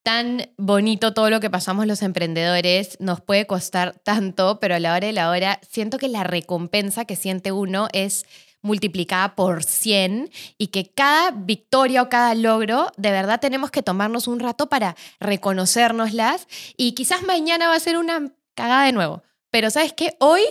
[0.03, 2.97] tan bonito todo lo que pasamos los emprendedores.
[2.99, 7.05] Nos puede costar tanto, pero a la hora de la hora siento que la recompensa
[7.05, 8.25] que siente uno es
[8.63, 14.29] multiplicada por 100 y que cada victoria o cada logro, de verdad tenemos que tomarnos
[14.29, 16.47] un rato para reconocérnoslas
[16.77, 20.43] y quizás mañana va a ser una cagada de nuevo, pero sabes que hoy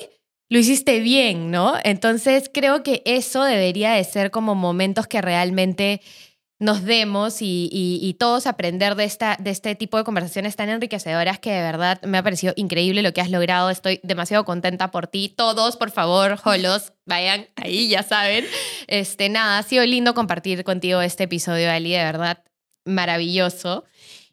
[0.49, 1.76] lo hiciste bien, ¿no?
[1.86, 6.01] Entonces creo que eso debería de ser como momentos que realmente
[6.62, 11.51] nos demos y, todos aprender de, esta, de este tipo de conversaciones tan enriquecedoras que
[11.51, 13.72] de verdad me ha parecido increíble lo que has logrado.
[13.72, 15.34] Estoy demasiado contenta por ti.
[15.36, 18.45] Todos, por favor, holos, vayan ahí, ya saben.
[18.86, 22.43] Este, nada, ha sido lindo compartir contigo este episodio, Ali, de verdad
[22.86, 23.84] maravilloso.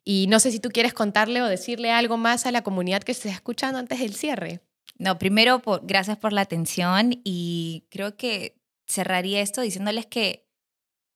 [0.04, 3.12] Y no sé si tú quieres contarle o decirle algo más a la comunidad que
[3.12, 4.60] esté escuchando antes del cierre.
[4.98, 10.47] No, primero, por, gracias por la atención y creo que cerraría esto diciéndoles que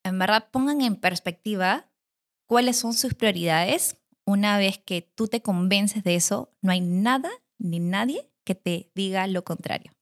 [0.05, 1.89] en verdad pongan en perspectiva
[2.47, 3.97] cuáles son sus prioridades.
[4.25, 8.91] Una vez que tú te convences de eso, no hay nada ni nadie que te
[8.95, 9.93] diga lo contrario.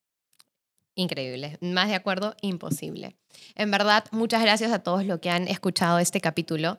[0.95, 1.57] Increíble.
[1.61, 3.17] Más de acuerdo, imposible.
[3.55, 6.79] En verdad, muchas gracias a todos los que han escuchado este capítulo.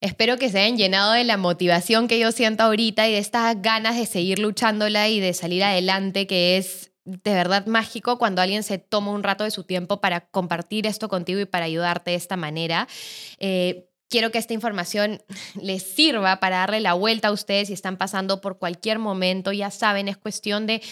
[0.00, 3.60] Espero que se hayan llenado de la motivación que yo siento ahorita y de estas
[3.62, 8.62] ganas de seguir luchándola y de salir adelante, que es de verdad mágico cuando alguien
[8.62, 12.16] se toma un rato de su tiempo para compartir esto contigo y para ayudarte de
[12.16, 12.88] esta manera.
[13.38, 15.22] Eh, quiero que esta información
[15.60, 19.52] les sirva para darle la vuelta a ustedes si están pasando por cualquier momento.
[19.52, 20.82] Ya saben, es cuestión de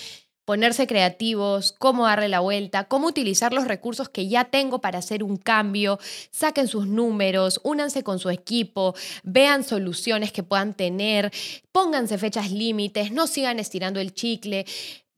[0.45, 5.23] ponerse creativos, cómo darle la vuelta, cómo utilizar los recursos que ya tengo para hacer
[5.23, 6.01] un cambio,
[6.33, 11.31] saquen sus números, únanse con su equipo, vean soluciones que puedan tener,
[11.71, 14.67] pónganse fechas límites, no sigan estirando el chicle,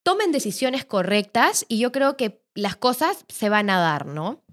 [0.04, 4.44] tomen decisiones correctas y yo creo que las cosas se van a dar, ¿no?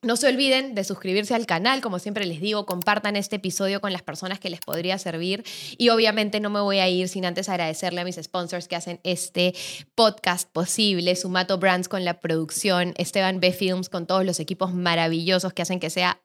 [0.00, 3.92] No se olviden de suscribirse al canal, como siempre les digo, compartan este episodio con
[3.92, 5.44] las personas que les podría servir
[5.76, 9.00] y obviamente no me voy a ir sin antes agradecerle a mis sponsors que hacen
[9.02, 9.54] este
[9.96, 15.52] podcast posible, Sumato Brands con la producción, Esteban B Films con todos los equipos maravillosos
[15.52, 16.22] que hacen que sea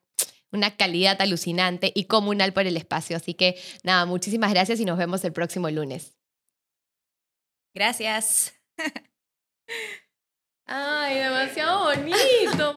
[0.51, 3.17] una calidad alucinante y comunal por el espacio.
[3.17, 6.15] Así que nada, muchísimas gracias y nos vemos el próximo lunes.
[7.73, 8.62] Gracias.
[10.65, 12.71] Ay, demasiado bonito.